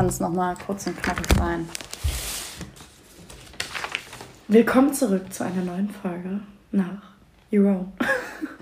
kann 0.00 0.08
es 0.08 0.18
nochmal 0.18 0.54
kurz 0.64 0.86
und 0.86 0.96
knackig 0.96 1.26
sein. 1.36 1.68
Willkommen 4.48 4.94
zurück 4.94 5.30
zu 5.30 5.44
einer 5.44 5.62
neuen 5.62 5.90
Folge 5.90 6.40
nach 6.72 7.02
Your 7.52 7.84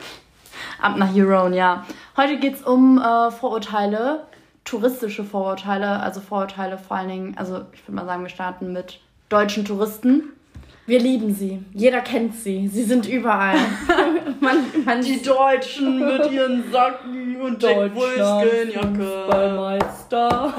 Ab 0.82 0.96
nach 0.96 1.14
Your 1.14 1.54
ja. 1.54 1.86
Heute 2.16 2.40
geht 2.40 2.56
es 2.56 2.62
um 2.62 2.98
äh, 2.98 3.30
Vorurteile, 3.30 4.24
touristische 4.64 5.22
Vorurteile, 5.22 6.00
also 6.00 6.20
Vorurteile 6.20 6.76
vor 6.76 6.96
allen 6.96 7.08
Dingen, 7.08 7.38
also 7.38 7.60
ich 7.72 7.84
würde 7.84 7.92
mal 7.92 8.06
sagen, 8.06 8.22
wir 8.24 8.30
starten 8.30 8.72
mit 8.72 8.98
deutschen 9.28 9.64
Touristen. 9.64 10.32
Wir 10.86 10.98
lieben 10.98 11.32
sie. 11.32 11.64
Jeder 11.72 12.00
kennt 12.00 12.34
sie. 12.34 12.66
Sie 12.66 12.82
sind 12.82 13.06
überall. 13.06 13.58
man, 14.40 14.56
man 14.84 15.02
die 15.02 15.22
Deutschen 15.22 16.00
mit 16.00 16.32
ihren 16.32 16.64
Socken 16.72 17.40
und 17.40 17.62
Jack 17.62 17.94
Wolfskin-Jacke. 17.94 19.24
Fußballmeister. 19.26 20.54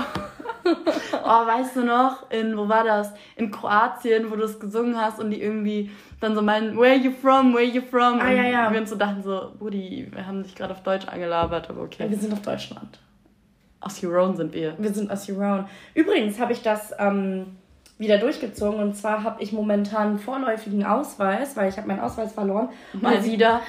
oh, 1.24 1.48
weißt 1.48 1.76
du 1.76 1.84
noch, 1.84 2.30
in, 2.32 2.58
wo 2.58 2.68
war 2.68 2.84
das? 2.84 3.12
In 3.36 3.52
Kroatien, 3.52 4.32
wo 4.32 4.36
du 4.36 4.44
es 4.44 4.60
gesungen 4.60 5.00
hast 5.00 5.20
und 5.20 5.32
die 5.32 5.42
irgendwie 5.42 5.92
dann 6.20 6.36
so 6.36 6.42
meinen, 6.42 6.78
where 6.78 6.96
you 6.96 7.12
from, 7.12 7.54
where 7.54 7.64
you 7.64 7.82
from? 7.82 8.20
Ah, 8.20 8.32
ja, 8.32 8.44
ja. 8.44 8.68
Und 8.68 8.74
wir 8.74 8.82
uns 8.82 8.90
so 8.90 8.96
dachten 8.96 9.24
so, 9.24 9.54
Rudi, 9.60 10.08
wir 10.12 10.26
haben 10.26 10.44
dich 10.44 10.56
gerade 10.56 10.74
auf 10.74 10.84
Deutsch 10.84 11.08
angelabert, 11.08 11.70
aber 11.70 11.82
okay. 11.82 12.10
Wir 12.10 12.18
sind 12.18 12.34
auf 12.34 12.42
Deutschland. 12.42 13.00
Aus 13.82 14.02
Huron 14.04 14.36
sind 14.36 14.54
wir. 14.54 14.76
Wir 14.78 14.94
sind 14.94 15.10
aus 15.10 15.28
Huron. 15.28 15.66
Übrigens 15.94 16.40
habe 16.40 16.52
ich 16.52 16.62
das 16.62 16.94
ähm, 17.00 17.58
wieder 17.98 18.18
durchgezogen 18.18 18.80
und 18.80 18.96
zwar 18.96 19.24
habe 19.24 19.42
ich 19.42 19.52
momentan 19.54 20.20
vorläufigen 20.20 20.86
Ausweis, 20.86 21.56
weil 21.56 21.70
ich 21.70 21.78
habe 21.78 21.88
meinen 21.88 22.02
Ausweis 22.02 22.34
verloren. 22.34 22.70
Mal 22.94 23.24
wieder. 23.24 23.62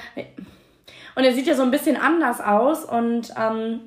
Und 1.15 1.23
er 1.23 1.33
sieht 1.33 1.47
ja 1.47 1.53
so 1.53 1.63
ein 1.63 1.71
bisschen 1.71 1.97
anders 1.97 2.41
aus 2.41 2.85
und 2.85 3.33
ähm, 3.37 3.81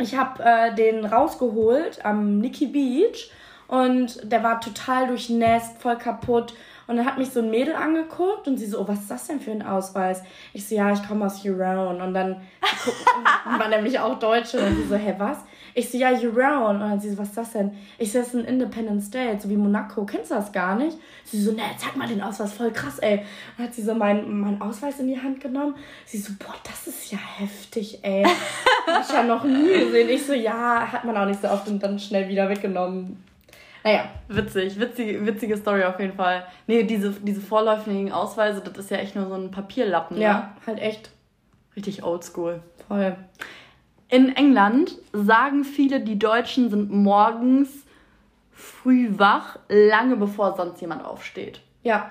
ich 0.00 0.16
habe 0.16 0.42
äh, 0.42 0.74
den 0.74 1.04
rausgeholt 1.04 2.04
am 2.04 2.38
Nikki 2.38 2.66
Beach 2.66 3.30
und 3.68 4.20
der 4.30 4.42
war 4.42 4.60
total 4.60 5.06
durchnässt, 5.06 5.80
voll 5.80 5.96
kaputt. 5.96 6.54
Und 6.88 6.96
dann 6.96 7.06
hat 7.06 7.18
mich 7.18 7.30
so 7.30 7.38
ein 7.38 7.50
Mädel 7.50 7.76
angeguckt 7.76 8.48
und 8.48 8.56
sie 8.56 8.66
so, 8.66 8.80
oh, 8.80 8.88
was 8.88 9.02
ist 9.02 9.10
das 9.12 9.28
denn 9.28 9.38
für 9.38 9.52
ein 9.52 9.62
Ausweis? 9.62 10.24
Ich 10.52 10.66
so, 10.66 10.74
ja, 10.74 10.92
ich 10.92 11.06
komme 11.06 11.24
aus 11.24 11.44
Huron. 11.44 12.00
Und 12.00 12.14
dann 12.14 12.40
war 13.58 13.68
nämlich 13.68 14.00
auch 14.00 14.18
Deutsche 14.18 14.58
und 14.58 14.74
sie 14.74 14.88
so, 14.88 14.96
hä, 14.96 15.14
was? 15.18 15.38
Ich 15.74 15.90
so, 15.90 15.98
ja, 15.98 16.10
Huron. 16.10 16.76
Und 16.76 16.80
dann 16.80 17.00
sie 17.00 17.10
so, 17.10 17.18
was 17.18 17.28
ist 17.28 17.36
das 17.36 17.52
denn? 17.52 17.72
Ich 17.98 18.12
so, 18.12 18.18
das 18.18 18.28
ist 18.28 18.34
ein 18.34 18.44
Independent 18.44 19.02
State, 19.02 19.40
so 19.40 19.48
wie 19.48 19.56
Monaco. 19.56 20.04
Kennst 20.04 20.30
du 20.30 20.34
das 20.34 20.52
gar 20.52 20.76
nicht? 20.76 20.96
Sie 21.24 21.40
so, 21.40 21.52
ne, 21.52 21.62
zeig 21.78 21.96
mal 21.96 22.08
den 22.08 22.20
Ausweis, 22.20 22.52
voll 22.52 22.70
krass, 22.72 22.98
ey. 22.98 23.24
Dann 23.56 23.66
hat 23.66 23.74
sie 23.74 23.82
so 23.82 23.94
meinen 23.94 24.40
mein 24.40 24.60
Ausweis 24.60 24.98
in 25.00 25.08
die 25.08 25.20
Hand 25.20 25.40
genommen. 25.40 25.74
Sie 26.06 26.18
so, 26.18 26.32
boah, 26.38 26.54
das 26.64 26.86
ist 26.86 27.10
ja 27.12 27.18
heftig, 27.18 28.00
ey. 28.02 28.24
Hab 28.86 29.02
ich 29.02 29.12
ja 29.12 29.22
noch 29.22 29.44
nie 29.44 29.84
gesehen. 29.84 30.08
Ich 30.08 30.26
so, 30.26 30.32
ja, 30.32 30.90
hat 30.90 31.04
man 31.04 31.16
auch 31.16 31.26
nicht 31.26 31.40
so 31.40 31.48
oft 31.48 31.68
und 31.68 31.82
dann 31.82 31.98
schnell 31.98 32.28
wieder 32.28 32.48
weggenommen. 32.48 33.22
Naja. 33.82 34.10
Witzig, 34.28 34.78
witzige, 34.78 35.24
witzige 35.26 35.56
Story 35.56 35.84
auf 35.84 35.98
jeden 35.98 36.14
Fall. 36.14 36.44
Nee, 36.66 36.82
diese, 36.82 37.12
diese 37.12 37.40
vorläufigen 37.40 38.12
Ausweise, 38.12 38.60
das 38.60 38.76
ist 38.76 38.90
ja 38.90 38.98
echt 38.98 39.16
nur 39.16 39.26
so 39.26 39.34
ein 39.34 39.50
Papierlappen. 39.50 40.20
Ja, 40.20 40.34
ne? 40.34 40.48
halt 40.66 40.80
echt. 40.80 41.10
Richtig 41.76 42.02
oldschool. 42.02 42.60
Voll. 42.88 43.16
In 44.10 44.34
England 44.36 44.96
sagen 45.12 45.64
viele, 45.64 46.00
die 46.00 46.18
Deutschen 46.18 46.68
sind 46.68 46.90
morgens 46.90 47.68
früh 48.52 49.08
wach, 49.18 49.58
lange 49.68 50.16
bevor 50.16 50.56
sonst 50.56 50.80
jemand 50.80 51.04
aufsteht. 51.04 51.60
Ja. 51.82 52.10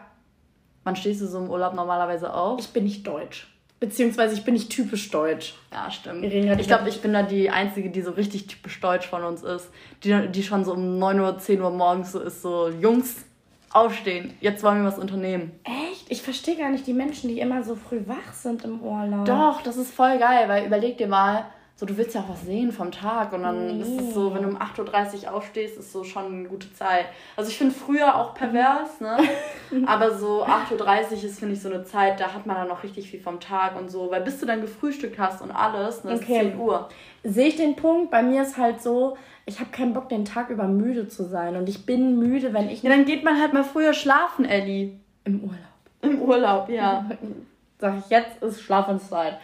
Wann 0.84 0.96
stehst 0.96 1.22
du 1.22 1.28
so 1.28 1.40
im 1.40 1.50
Urlaub 1.50 1.74
normalerweise 1.74 2.34
auf? 2.34 2.60
Ich 2.60 2.70
bin 2.70 2.86
nicht 2.86 3.06
deutsch. 3.06 3.48
Beziehungsweise 3.80 4.34
ich 4.34 4.44
bin 4.44 4.54
nicht 4.54 4.70
typisch 4.70 5.10
deutsch. 5.12 5.56
Ja, 5.72 5.90
stimmt. 5.92 6.24
Ich 6.24 6.68
glaube, 6.68 6.90
ich 6.90 7.02
bin 7.02 7.14
da 7.14 7.24
die 7.24 7.50
Einzige, 7.50 7.90
die 7.90 8.02
so 8.02 8.12
richtig 8.12 8.48
typisch 8.48 8.80
deutsch 8.80 9.08
von 9.08 9.24
uns 9.24 9.44
ist. 9.44 9.70
Die, 10.04 10.28
die 10.30 10.44
schon 10.44 10.66
so 10.66 10.74
um 10.74 11.00
9 11.00 11.20
Uhr, 11.20 11.38
10 11.38 11.62
Uhr 11.62 11.70
morgens 11.70 12.12
so 12.12 12.20
ist, 12.20 12.42
so 12.42 12.70
Jungs, 12.70 13.24
aufstehen, 13.72 14.34
jetzt 14.42 14.64
wollen 14.64 14.82
wir 14.82 14.88
was 14.88 14.98
unternehmen. 14.98 15.52
Echt? 15.64 16.10
Ich 16.10 16.22
verstehe 16.22 16.56
gar 16.58 16.70
nicht 16.70 16.88
die 16.88 16.94
Menschen, 16.94 17.30
die 17.30 17.40
immer 17.40 17.64
so 17.64 17.76
früh 17.76 18.02
wach 18.06 18.34
sind 18.34 18.64
im 18.64 18.82
Urlaub. 18.82 19.26
Doch, 19.26 19.62
das 19.62 19.78
ist 19.78 19.94
voll 19.94 20.18
geil, 20.18 20.48
weil 20.48 20.66
überleg 20.66 20.98
dir 20.98 21.08
mal, 21.08 21.46
so 21.80 21.86
du 21.86 21.96
willst 21.96 22.14
ja 22.14 22.20
auch 22.20 22.28
was 22.28 22.42
sehen 22.42 22.74
vom 22.74 22.92
Tag 22.92 23.32
und 23.32 23.44
dann 23.44 23.78
nee. 23.78 23.82
ist 23.82 24.02
es 24.02 24.14
so, 24.14 24.34
wenn 24.34 24.44
du 24.44 24.50
um 24.50 24.58
8.30 24.58 25.24
Uhr 25.24 25.34
aufstehst, 25.34 25.78
ist 25.78 25.94
so 25.94 26.04
schon 26.04 26.26
eine 26.26 26.50
gute 26.50 26.74
Zeit. 26.74 27.06
Also 27.38 27.50
ich 27.50 27.58
finde 27.58 27.74
früher 27.74 28.18
auch 28.18 28.34
pervers, 28.34 29.00
ne? 29.00 29.18
Aber 29.86 30.18
so 30.18 30.44
8.30 30.44 30.74
Uhr 30.74 31.24
ist, 31.24 31.40
finde 31.40 31.54
ich, 31.54 31.62
so 31.62 31.70
eine 31.70 31.86
Zeit, 31.86 32.20
da 32.20 32.34
hat 32.34 32.46
man 32.46 32.58
dann 32.58 32.68
noch 32.68 32.84
richtig 32.84 33.10
viel 33.10 33.22
vom 33.22 33.40
Tag 33.40 33.80
und 33.80 33.90
so. 33.90 34.12
Weil 34.12 34.20
bis 34.20 34.42
du 34.42 34.46
dann 34.46 34.60
gefrühstückt 34.60 35.18
hast 35.18 35.42
und 35.42 35.52
alles, 35.52 36.04
ne, 36.04 36.16
okay. 36.16 36.20
ist 36.20 36.52
10 36.52 36.60
Uhr. 36.60 36.90
Sehe 37.24 37.48
ich 37.48 37.56
den 37.56 37.78
Punkt. 37.78 38.12
Bei 38.12 38.24
mir 38.24 38.42
ist 38.42 38.58
halt 38.58 38.82
so, 38.82 39.16
ich 39.46 39.62
habe 39.62 39.70
keinen 39.70 39.94
Bock, 39.94 40.10
den 40.10 40.26
Tag 40.26 40.50
über 40.50 40.68
müde 40.68 41.08
zu 41.08 41.24
sein. 41.24 41.56
Und 41.56 41.70
ich 41.70 41.86
bin 41.86 42.20
müde, 42.20 42.52
wenn 42.52 42.68
ich. 42.68 42.84
Ja, 42.84 42.90
dann 42.90 43.06
geht 43.06 43.24
man 43.24 43.40
halt 43.40 43.54
mal 43.54 43.64
früher 43.64 43.94
schlafen, 43.94 44.44
Ellie. 44.44 45.00
Im 45.24 45.44
Urlaub. 45.46 45.60
Im 46.02 46.22
Urlaub, 46.22 46.68
ja. 46.68 47.10
Sag 47.80 48.00
ich, 48.00 48.10
jetzt 48.10 48.44
ist 48.44 48.62
Schlafenszeit. 48.62 49.40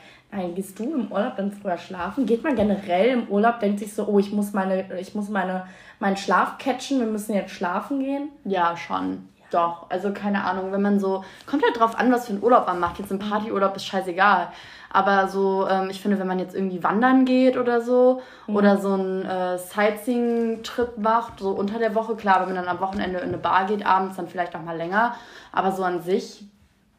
Gehst 0.56 0.80
du 0.80 0.84
im 0.84 1.12
Urlaub 1.12 1.38
dann 1.38 1.52
früher 1.52 1.78
schlafen? 1.78 2.26
Geht 2.26 2.44
man 2.44 2.56
generell 2.56 3.10
im 3.10 3.28
Urlaub, 3.28 3.60
denkt 3.60 3.80
sich 3.80 3.94
so, 3.94 4.06
oh, 4.08 4.20
ich 4.20 4.32
muss 4.32 4.54
meine, 4.54 4.86
ich 5.00 5.16
muss 5.16 5.30
meine, 5.30 5.66
meinen 6.00 6.18
Schlaf 6.18 6.58
catchen, 6.58 7.00
wir 7.00 7.08
müssen 7.08 7.34
jetzt 7.34 7.52
schlafen 7.52 8.00
gehen? 8.00 8.30
Ja, 8.44 8.76
schon. 8.76 9.30
Doch. 9.52 9.90
Also 9.90 10.12
keine 10.12 10.44
Ahnung, 10.44 10.72
wenn 10.72 10.82
man 10.82 11.00
so, 11.00 11.24
kommt 11.46 11.64
halt 11.64 11.80
drauf 11.80 11.98
an, 11.98 12.12
was 12.12 12.26
für 12.26 12.34
einen 12.34 12.44
Urlaub 12.44 12.68
man 12.68 12.80
macht. 12.80 13.00
Jetzt 13.00 13.12
ein 13.12 13.20
Partyurlaub 13.20 13.76
ist 13.76 13.86
scheißegal. 13.86 14.50
Aber 14.92 15.28
so, 15.28 15.68
ähm, 15.68 15.90
ich 15.90 16.02
finde, 16.02 16.20
wenn 16.20 16.28
man 16.28 16.40
jetzt 16.40 16.56
irgendwie 16.56 16.84
wandern 16.84 17.26
geht 17.26 17.58
oder 17.58 17.82
so, 17.82 18.22
mhm. 18.48 18.56
oder 18.56 18.78
so 18.78 18.94
einen 18.94 19.26
äh, 19.26 19.58
Sightseeing-Trip 19.58 20.98
macht, 20.98 21.40
so 21.40 21.52
unter 21.52 21.80
der 21.80 21.96
Woche, 21.96 22.16
klar, 22.16 22.40
wenn 22.42 22.54
man 22.54 22.64
dann 22.64 22.68
am 22.68 22.80
Wochenende 22.80 23.20
in 23.20 23.30
eine 23.30 23.38
Bar 23.38 23.66
geht, 23.66 23.86
abends 23.86 24.16
dann 24.16 24.28
vielleicht 24.28 24.56
auch 24.56 24.62
mal 24.62 24.78
länger. 24.78 25.16
Aber 25.52 25.72
so 25.72 25.84
an 25.84 26.02
sich, 26.02 26.46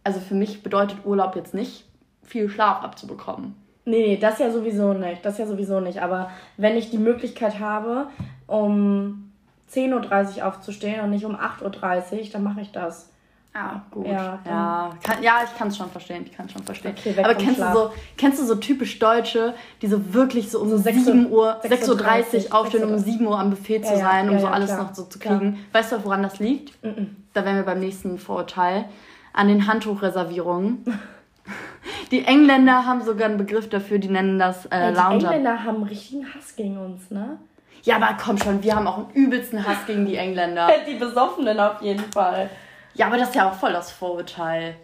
also 0.05 0.21
für 0.21 0.35
mich 0.35 0.63
bedeutet 0.63 1.05
Urlaub 1.05 1.37
jetzt 1.37 1.55
nicht, 1.55 1.85
viel 2.27 2.49
Schlaf 2.49 2.83
abzubekommen. 2.83 3.55
Nee, 3.85 4.07
nee, 4.07 4.17
das 4.17 4.41
ja 4.41 4.51
sowieso 4.51 4.93
nicht. 4.95 5.25
Das 5.25 5.39
ja 5.39 5.47
sowieso 5.47 5.81
nicht. 5.81 6.03
Aber 6.03 6.31
wenn 6.57 6.77
ich 6.77 6.91
die 6.91 6.99
Möglichkeit 6.99 7.61
habe, 7.61 8.09
um 8.47 9.33
10.30 9.73 10.39
Uhr 10.39 10.47
aufzustehen 10.47 11.01
und 11.01 11.11
nicht 11.11 11.25
um 11.25 11.37
8.30 11.37 12.13
Uhr, 12.13 12.29
dann 12.33 12.43
mache 12.43 12.61
ich 12.61 12.73
das. 12.73 13.11
Ah, 13.55 13.81
gut. 13.91 14.07
Ja, 14.07 14.39
ja, 14.45 14.91
kann, 15.03 15.23
ja 15.23 15.39
ich 15.43 15.57
kann 15.57 15.69
es 15.69 15.79
schon 15.79 15.89
verstehen. 15.89 16.27
Ich 16.27 16.37
kann 16.37 16.49
schon 16.49 16.63
verstehen. 16.63 16.95
Okay, 16.99 17.15
Aber 17.19 17.35
kennst 17.35 17.59
du, 17.59 17.73
so, 17.73 17.91
kennst 18.19 18.39
du 18.39 18.45
so 18.45 18.57
typisch 18.57 18.99
Deutsche, 18.99 19.55
die 19.81 19.87
so 19.87 20.13
wirklich 20.13 20.51
so 20.51 20.61
um 20.61 20.69
so 20.69 20.77
7 20.77 21.31
Uhr, 21.31 21.63
6.30 21.63 22.51
Uhr 22.51 22.55
aufstehen, 22.55 22.85
um 22.85 22.99
7 22.99 23.27
Uhr 23.27 23.39
am 23.39 23.51
Buffet 23.51 23.83
zu 23.83 23.95
ja, 23.95 23.99
sein, 23.99 24.29
um 24.29 24.35
ja, 24.35 24.41
so 24.41 24.47
alles 24.49 24.71
klar. 24.71 24.83
noch 24.83 24.95
so 24.95 25.05
zu 25.05 25.19
kriegen? 25.19 25.65
Weißt 25.73 25.93
du, 25.93 26.05
woran 26.05 26.23
das 26.23 26.39
liegt? 26.39 26.83
Mm 26.85 26.89
-mm. 26.89 27.07
Da 27.33 27.47
wären 27.47 27.57
wir 27.57 27.63
beim 27.63 27.81
nächsten 27.81 28.19
Vorurteil. 28.19 28.85
An 29.33 29.49
den 29.49 29.67
Handtuchreservierungen. 29.67 30.85
Die 32.11 32.25
Engländer 32.25 32.87
haben 32.87 33.03
sogar 33.03 33.29
einen 33.29 33.39
Begriff 33.39 33.69
dafür, 33.69 33.99
die 33.99 34.09
nennen 34.09 34.39
das 34.39 34.67
äh, 34.67 34.91
Lounger. 34.91 35.19
Die 35.19 35.25
Engländer 35.25 35.65
haben 35.65 35.77
einen 35.77 35.87
richtigen 35.89 36.35
Hass 36.35 36.55
gegen 36.55 36.79
uns, 36.79 37.11
ne? 37.11 37.39
Ja, 37.83 37.97
aber 37.97 38.17
komm 38.23 38.39
schon, 38.39 38.63
wir 38.63 38.75
haben 38.75 38.87
auch 38.87 38.99
einen 38.99 39.11
übelsten 39.11 39.67
Hass 39.67 39.87
gegen 39.87 40.07
die 40.07 40.17
Engländer. 40.17 40.69
die 40.89 40.95
Besoffenen 40.95 41.59
auf 41.59 41.81
jeden 41.83 42.05
Fall. 42.13 42.51
Ja, 42.95 43.07
aber 43.07 43.17
das 43.17 43.29
ist 43.29 43.35
ja 43.35 43.49
auch 43.49 43.55
voll 43.55 43.73
das 43.73 43.91
Vorurteil. 43.93 44.77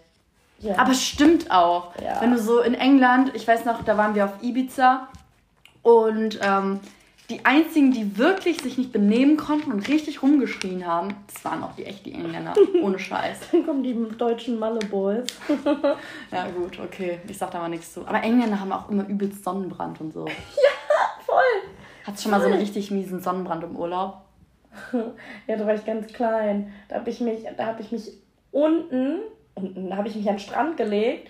Ja. 0.61 0.79
Aber 0.79 0.95
stimmt 0.95 1.51
auch. 1.51 1.93
Ja. 2.01 2.21
Wenn 2.21 2.31
du 2.31 2.39
so 2.39 2.61
in 2.61 2.75
England, 2.75 3.33
ich 3.35 3.47
weiß 3.47 3.65
noch, 3.65 3.83
da 3.85 3.97
waren 3.97 4.15
wir 4.15 4.25
auf 4.25 4.43
Ibiza 4.43 5.09
und 5.83 6.39
ähm, 6.43 6.81
die 7.33 7.45
einzigen, 7.45 7.93
die 7.93 8.19
wirklich 8.19 8.61
sich 8.61 8.77
nicht 8.79 8.93
benehmen 8.93 9.37
konnten 9.37 9.73
und 9.73 9.89
richtig 9.89 10.23
rumgeschrien 10.23 10.87
haben, 10.87 11.15
das 11.33 11.45
waren 11.45 11.63
auch 11.63 11.75
die 11.75 11.87
echten 11.87 12.13
Engländer. 12.13 12.55
Ohne 12.83 12.99
Scheiß. 12.99 13.39
Dann 13.53 13.65
kommen 13.65 13.83
die 13.83 13.97
deutschen 14.17 14.59
Malle-Boys. 14.59 15.27
ja, 16.31 16.49
gut, 16.49 16.79
okay. 16.79 17.21
Ich 17.27 17.39
sag 17.39 17.51
da 17.51 17.59
mal 17.59 17.69
nichts 17.69 17.95
zu. 17.95 18.07
Aber 18.07 18.23
Engländer 18.23 18.61
haben 18.61 18.73
auch 18.73 18.91
immer 18.91 19.09
übelst 19.09 19.43
Sonnenbrand 19.45 20.01
und 20.01 20.13
so. 20.13 20.27
ja, 20.29 20.33
voll. 21.25 21.37
Hattest 22.05 22.25
du 22.25 22.29
schon 22.29 22.39
mal 22.39 22.41
so 22.41 22.49
einen 22.49 22.61
richtig 22.61 22.91
miesen 22.91 23.21
Sonnenbrand 23.21 23.65
im 23.65 23.77
Urlaub? 23.77 24.23
ja, 25.47 25.57
da 25.57 25.67
war 25.67 25.75
ich 25.75 25.85
ganz 25.85 26.13
klein. 26.13 26.73
Da 26.89 26.97
habe 26.97 27.11
ich 27.11 27.21
mich, 27.21 27.45
da 27.57 27.67
habe 27.67 27.83
ich 27.83 27.93
mich 27.93 28.13
unten, 28.51 29.21
unten, 29.55 29.91
da 29.91 29.97
habe 29.97 30.09
ich 30.09 30.17
mich 30.17 30.29
an 30.29 30.37
den 30.37 30.41
Strand 30.41 30.77
gelegt 30.77 31.29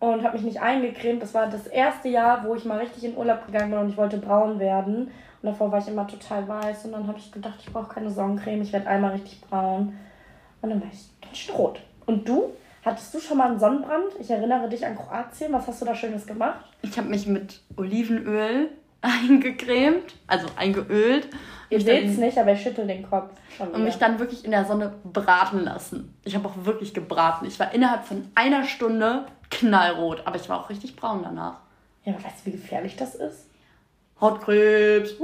und 0.00 0.24
habe 0.24 0.36
mich 0.36 0.44
nicht 0.44 0.60
eingecremt. 0.60 1.22
Das 1.22 1.34
war 1.34 1.48
das 1.48 1.66
erste 1.66 2.08
Jahr, 2.08 2.44
wo 2.44 2.54
ich 2.54 2.64
mal 2.64 2.78
richtig 2.78 3.04
in 3.04 3.16
Urlaub 3.16 3.46
gegangen 3.46 3.70
bin 3.70 3.78
und 3.78 3.90
ich 3.90 3.96
wollte 3.96 4.18
braun 4.18 4.58
werden. 4.58 5.10
Und 5.44 5.50
davor 5.50 5.70
war 5.70 5.78
ich 5.78 5.88
immer 5.88 6.06
total 6.06 6.48
weiß 6.48 6.86
und 6.86 6.92
dann 6.92 7.06
habe 7.06 7.18
ich 7.18 7.30
gedacht, 7.30 7.56
ich 7.60 7.70
brauche 7.70 7.92
keine 7.92 8.08
Sonnencreme, 8.10 8.62
ich 8.62 8.72
werde 8.72 8.86
einmal 8.86 9.12
richtig 9.12 9.42
braun. 9.42 9.94
Und 10.62 10.70
dann 10.70 10.80
war 10.80 10.88
ich 10.90 11.00
ganz 11.20 11.36
schön 11.36 11.54
rot. 11.54 11.80
Und 12.06 12.26
du? 12.26 12.54
Hattest 12.82 13.12
du 13.12 13.20
schon 13.20 13.36
mal 13.36 13.50
einen 13.50 13.60
Sonnenbrand? 13.60 14.06
Ich 14.18 14.30
erinnere 14.30 14.70
dich 14.70 14.86
an 14.86 14.96
Kroatien. 14.96 15.52
Was 15.52 15.66
hast 15.66 15.82
du 15.82 15.84
da 15.84 15.94
Schönes 15.94 16.26
gemacht? 16.26 16.64
Ich 16.80 16.96
habe 16.96 17.10
mich 17.10 17.26
mit 17.26 17.60
Olivenöl 17.76 18.70
eingecremt, 19.02 20.14
also 20.28 20.46
eingeölt. 20.56 21.28
Ihr 21.68 21.82
seht 21.82 22.08
es 22.08 22.16
nicht, 22.16 22.38
aber 22.38 22.54
ich 22.54 22.62
schüttel 22.62 22.86
den 22.86 23.02
Kopf. 23.02 23.34
und 23.58 23.84
mich 23.84 23.96
dann 23.96 24.18
wirklich 24.18 24.46
in 24.46 24.50
der 24.50 24.64
Sonne 24.64 24.94
braten 25.04 25.62
lassen. 25.62 26.16
Ich 26.24 26.34
habe 26.34 26.48
auch 26.48 26.64
wirklich 26.64 26.94
gebraten. 26.94 27.44
Ich 27.44 27.60
war 27.60 27.74
innerhalb 27.74 28.04
von 28.04 28.26
einer 28.34 28.64
Stunde 28.64 29.26
knallrot, 29.50 30.22
aber 30.24 30.36
ich 30.36 30.48
war 30.48 30.60
auch 30.60 30.70
richtig 30.70 30.96
braun 30.96 31.20
danach. 31.22 31.58
Ja, 32.04 32.14
aber 32.14 32.24
weißt 32.24 32.40
du, 32.40 32.46
wie 32.46 32.52
gefährlich 32.52 32.96
das 32.96 33.14
ist? 33.14 33.50
Hautkrebs. 34.20 35.14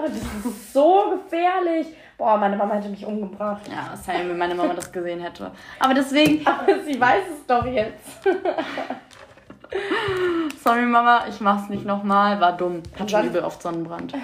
Das 0.00 0.12
ist 0.12 0.72
so 0.72 1.10
gefährlich. 1.10 1.88
Boah, 2.16 2.38
meine 2.38 2.56
Mama 2.56 2.74
hätte 2.74 2.88
mich 2.88 3.04
umgebracht. 3.04 3.62
Ja, 3.68 3.94
same, 3.96 4.30
wenn 4.30 4.38
meine 4.38 4.54
Mama 4.54 4.72
das 4.72 4.90
gesehen 4.90 5.20
hätte. 5.20 5.50
Aber 5.78 5.94
deswegen. 5.94 6.46
Aber 6.46 6.64
sie 6.82 6.98
weiß 6.98 7.24
es 7.34 7.46
doch 7.46 7.66
jetzt. 7.66 8.24
Sorry, 10.62 10.82
Mama, 10.82 11.24
ich 11.28 11.40
mach's 11.40 11.68
nicht 11.68 11.84
nochmal. 11.84 12.40
War 12.40 12.56
dumm. 12.56 12.82
Hat 12.98 13.10
schon 13.10 13.26
übel 13.26 13.42
oft 13.42 13.60
Sonnenbrand. 13.60 14.14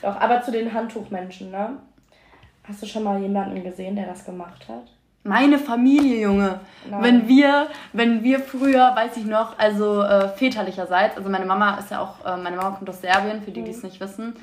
Doch, 0.00 0.18
aber 0.20 0.40
zu 0.40 0.52
den 0.52 0.72
Handtuchmenschen, 0.72 1.50
ne? 1.50 1.76
Hast 2.66 2.82
du 2.82 2.86
schon 2.86 3.02
mal 3.02 3.20
jemanden 3.20 3.62
gesehen, 3.62 3.96
der 3.96 4.06
das 4.06 4.24
gemacht 4.24 4.66
hat? 4.68 4.84
Meine 5.26 5.58
Familie, 5.58 6.20
Junge. 6.20 6.60
Nein. 6.88 7.02
Wenn 7.02 7.28
wir, 7.28 7.66
wenn 7.92 8.22
wir 8.22 8.40
früher, 8.40 8.92
weiß 8.94 9.16
ich 9.16 9.24
noch, 9.24 9.58
also 9.58 10.02
äh, 10.02 10.28
väterlicherseits, 10.28 11.16
also 11.16 11.28
meine 11.28 11.46
Mama 11.46 11.78
ist 11.78 11.90
ja 11.90 12.00
auch, 12.00 12.24
äh, 12.24 12.36
meine 12.36 12.56
Mama 12.56 12.76
kommt 12.76 12.88
aus 12.88 13.00
Serbien, 13.00 13.42
für 13.42 13.50
die, 13.50 13.62
die 13.62 13.70
es 13.70 13.78
mhm. 13.78 13.88
nicht 13.88 14.00
wissen. 14.00 14.36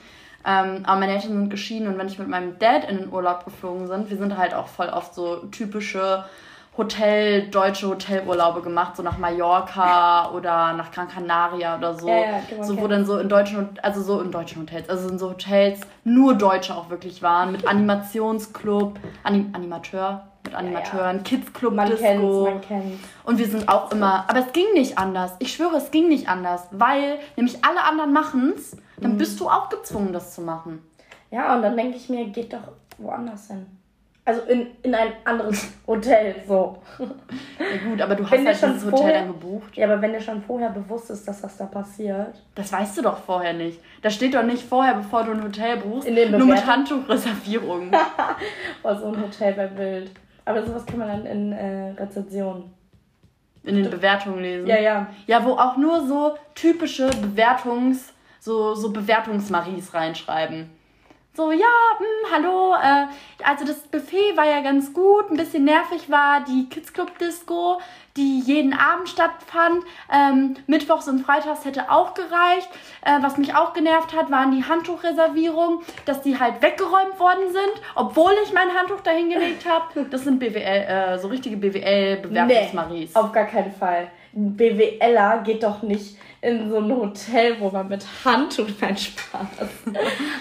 Ähm, 0.45 0.83
aber 0.83 0.99
meine 0.99 1.13
Eltern 1.13 1.31
sind 1.31 1.49
geschieden 1.49 1.87
und 1.87 1.97
wenn 1.97 2.07
ich 2.07 2.19
mit 2.19 2.27
meinem 2.27 2.59
Dad 2.59 2.89
in 2.89 2.97
den 2.97 3.13
Urlaub 3.13 3.45
geflogen 3.45 3.87
bin, 3.87 4.09
wir 4.09 4.17
sind 4.17 4.37
halt 4.37 4.53
auch 4.53 4.67
voll 4.67 4.89
oft 4.89 5.15
so 5.15 5.37
typische 5.51 6.25
Hotel, 6.75 7.49
deutsche 7.49 7.87
Hotelurlaube 7.87 8.61
gemacht, 8.61 8.97
so 8.97 9.03
nach 9.03 9.17
Mallorca 9.17 10.31
oder 10.33 10.73
nach 10.73 10.91
Gran 10.91 11.07
Canaria 11.07 11.77
oder 11.77 11.93
so. 11.93 12.09
Ja, 12.09 12.17
ja, 12.17 12.41
genau, 12.49 12.63
so 12.63 12.81
wo 12.81 12.87
dann 12.87 13.05
so 13.05 13.19
in 13.19 13.29
deutschen, 13.29 13.69
also 13.81 14.01
so 14.01 14.19
in 14.19 14.31
deutschen 14.31 14.63
Hotels, 14.63 14.89
also 14.89 15.07
in 15.07 15.17
so 15.17 15.29
Hotels 15.29 15.79
nur 16.03 16.35
Deutsche 16.35 16.75
auch 16.75 16.89
wirklich 16.89 17.21
waren, 17.21 17.53
mit 17.53 17.65
Animationsclub, 17.67 18.99
Anim 19.23 19.49
Animateur, 19.53 20.23
mit 20.43 20.55
Animateuren, 20.55 20.99
ja, 20.99 21.13
ja. 21.17 21.23
Kids-Club, 21.23 21.73
man 21.73 21.89
Disco. 21.89 22.03
Kennt's, 22.03 22.25
man 22.25 22.61
kennt's. 22.61 23.03
Und 23.23 23.37
wir 23.37 23.47
sind 23.47 23.69
auch 23.69 23.91
immer, 23.91 24.25
aber 24.27 24.39
es 24.39 24.51
ging 24.51 24.73
nicht 24.73 24.97
anders. 24.97 25.33
Ich 25.39 25.53
schwöre, 25.53 25.77
es 25.77 25.91
ging 25.91 26.09
nicht 26.09 26.27
anders, 26.27 26.67
weil 26.71 27.19
nämlich 27.35 27.63
alle 27.63 27.83
anderen 27.83 28.13
machen's, 28.13 28.77
dann 28.97 29.13
mhm. 29.13 29.17
bist 29.17 29.39
du 29.39 29.49
auch 29.49 29.69
gezwungen, 29.69 30.13
das 30.13 30.35
zu 30.35 30.41
machen. 30.41 30.83
Ja, 31.31 31.55
und 31.55 31.61
dann 31.61 31.75
denke 31.75 31.97
ich 31.97 32.09
mir, 32.09 32.25
geht 32.25 32.53
doch 32.53 32.73
woanders 32.97 33.47
hin. 33.47 33.65
Also 34.25 34.41
in, 34.43 34.67
in 34.83 34.95
ein 34.95 35.11
anderes 35.25 35.67
Hotel, 35.87 36.35
so. 36.47 36.77
Ja 36.97 37.89
gut, 37.89 38.01
aber 38.01 38.15
du 38.15 38.23
hast 38.23 38.31
wenn 38.31 38.47
halt 38.47 38.55
dieses 38.55 38.85
Hotel 38.85 38.97
vorher, 38.97 39.19
dann 39.19 39.27
gebucht. 39.27 39.75
Ja, 39.75 39.85
aber 39.85 40.01
wenn 40.01 40.13
dir 40.13 40.21
schon 40.21 40.41
vorher 40.41 40.69
bewusst 40.69 41.09
ist, 41.09 41.27
dass 41.27 41.41
das 41.41 41.57
da 41.57 41.65
passiert. 41.65 42.41
Das 42.55 42.71
weißt 42.71 42.97
du 42.97 43.01
doch 43.01 43.17
vorher 43.17 43.53
nicht. 43.53 43.81
Da 44.01 44.09
steht 44.09 44.33
doch 44.33 44.43
nicht 44.43 44.63
vorher, 44.63 44.93
bevor 44.93 45.23
du 45.23 45.31
ein 45.31 45.43
Hotel 45.43 45.77
buchst, 45.77 46.07
nur 46.09 46.45
mit 46.45 46.65
Handtuchreservierung. 46.65 47.91
oh, 48.83 48.95
so 48.95 49.07
ein 49.07 49.21
Hotel 49.21 49.57
wäre 49.57 49.77
wild. 49.77 50.11
Aber 50.45 50.65
sowas 50.65 50.85
kann 50.85 50.99
man 50.99 51.07
dann 51.07 51.25
in 51.25 51.51
äh, 51.51 51.91
Rezensionen. 51.91 52.73
In 53.63 53.75
den 53.75 53.89
Bewertungen 53.89 54.41
lesen. 54.41 54.67
Ja, 54.67 54.79
ja. 54.79 55.07
Ja, 55.25 55.45
wo 55.45 55.53
auch 55.53 55.77
nur 55.77 56.05
so 56.05 56.35
typische 56.53 57.09
Bewertungs-, 57.09 58.11
so, 58.39 58.75
so 58.75 58.91
Bewertungsmaries 58.91 59.93
reinschreiben 59.93 60.69
so, 61.35 61.51
ja, 61.51 61.65
mh, 61.99 62.05
hm, 62.05 62.31
hallo, 62.31 62.75
äh, 62.75 63.07
also 63.43 63.65
das 63.65 63.79
Buffet 63.87 64.37
war 64.37 64.45
ja 64.45 64.61
ganz 64.61 64.93
gut, 64.93 65.31
ein 65.31 65.37
bisschen 65.37 65.63
nervig 65.65 66.09
war 66.09 66.43
die 66.43 66.69
Kids 66.69 66.93
Club 66.93 67.17
Disco, 67.17 67.81
die 68.17 68.39
jeden 68.41 68.73
Abend 68.73 69.09
stattfand. 69.09 69.83
Ähm, 70.11 70.55
Mittwochs 70.67 71.07
und 71.07 71.19
Freitags 71.19 71.65
hätte 71.65 71.89
auch 71.89 72.13
gereicht. 72.13 72.69
Äh, 73.01 73.21
was 73.21 73.37
mich 73.37 73.55
auch 73.55 73.73
genervt 73.73 74.15
hat, 74.15 74.29
waren 74.29 74.51
die 74.51 74.63
Handtuchreservierungen, 74.63 75.79
dass 76.05 76.21
die 76.21 76.39
halt 76.39 76.61
weggeräumt 76.61 77.19
worden 77.19 77.51
sind, 77.51 77.81
obwohl 77.95 78.33
ich 78.43 78.53
mein 78.53 78.69
Handtuch 78.69 79.01
dahin 79.01 79.29
gelegt 79.29 79.65
habe. 79.67 80.05
Das 80.09 80.23
sind 80.23 80.39
BWL, 80.39 80.59
äh, 80.59 81.17
so 81.17 81.27
richtige 81.27 81.57
BWL-Bewerbungsmaries. 81.57 83.13
Nee, 83.13 83.19
auf 83.19 83.31
gar 83.31 83.45
keinen 83.45 83.71
Fall. 83.71 84.07
Ein 84.35 84.55
BWLer 84.55 85.41
geht 85.43 85.63
doch 85.63 85.81
nicht 85.81 86.17
in 86.41 86.69
so 86.69 86.77
ein 86.77 86.91
Hotel, 86.91 87.55
wo 87.59 87.69
man 87.69 87.87
mit 87.87 88.05
Handtuch 88.25 88.67
keinen 88.79 88.97
Spaß. 88.97 89.47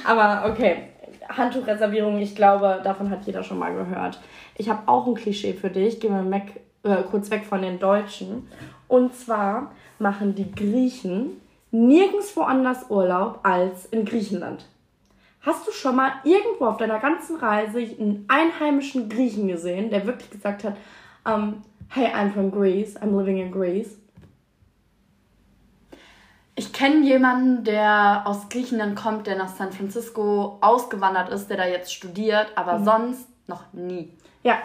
Aber 0.05 0.51
okay, 0.51 0.89
Handtuchreservierung, 1.29 2.19
ich 2.19 2.35
glaube, 2.35 2.81
davon 2.83 3.09
hat 3.11 3.25
jeder 3.25 3.43
schon 3.43 3.59
mal 3.59 3.73
gehört. 3.73 4.21
Ich 4.57 4.69
habe 4.69 4.83
auch 4.87 5.07
ein 5.07 5.15
Klischee 5.15 5.55
für 5.55 5.71
dich. 5.71 6.01
Gehen 6.01 6.13
wir 6.13 6.31
weg, 6.31 6.61
äh, 6.83 7.03
kurz 7.11 7.31
weg 7.31 7.45
von 7.45 7.63
den 7.63 7.79
Deutschen. 7.79 8.49
Und 8.89 9.15
zwar 9.15 9.73
machen 9.99 10.35
die 10.35 10.51
Griechen 10.53 11.41
nirgendwo 11.71 12.43
anders 12.43 12.91
Urlaub 12.91 13.41
als 13.43 13.87
in 13.87 14.05
Griechenland. 14.05 14.67
Hast 15.41 15.67
du 15.67 15.73
schon 15.73 15.97
mal 15.97 16.13
irgendwo 16.25 16.67
auf 16.67 16.77
deiner 16.77 17.01
ganzen 17.01 17.37
Reise 17.37 17.79
einen 17.79 18.27
einheimischen 18.29 19.09
Griechen 19.09 19.49
gesehen, 19.49 19.91
der 19.91 20.07
wirklich 20.07 20.31
gesagt 20.31 20.65
hat, 20.65 20.77
um, 21.25 21.33
ähm, 21.33 21.63
hey, 21.89 22.07
I'm 22.07 22.33
from 22.33 22.51
Greece, 22.51 22.97
I'm 23.01 23.19
living 23.19 23.39
in 23.39 23.51
Greece? 23.51 23.99
Ich 26.55 26.73
kenne 26.73 27.05
jemanden, 27.05 27.65
der 27.65 28.23
aus 28.25 28.49
Griechenland 28.51 28.95
kommt, 28.95 29.27
der 29.27 29.37
nach 29.37 29.49
San 29.49 29.73
Francisco 29.73 30.59
ausgewandert 30.61 31.31
ist, 31.31 31.49
der 31.49 31.57
da 31.57 31.67
jetzt 31.67 31.93
studiert, 31.93 32.53
aber 32.57 32.79
mhm. 32.79 32.85
sonst 32.85 33.29
noch 33.49 33.73
nie. 33.73 34.13
Ja, 34.43 34.59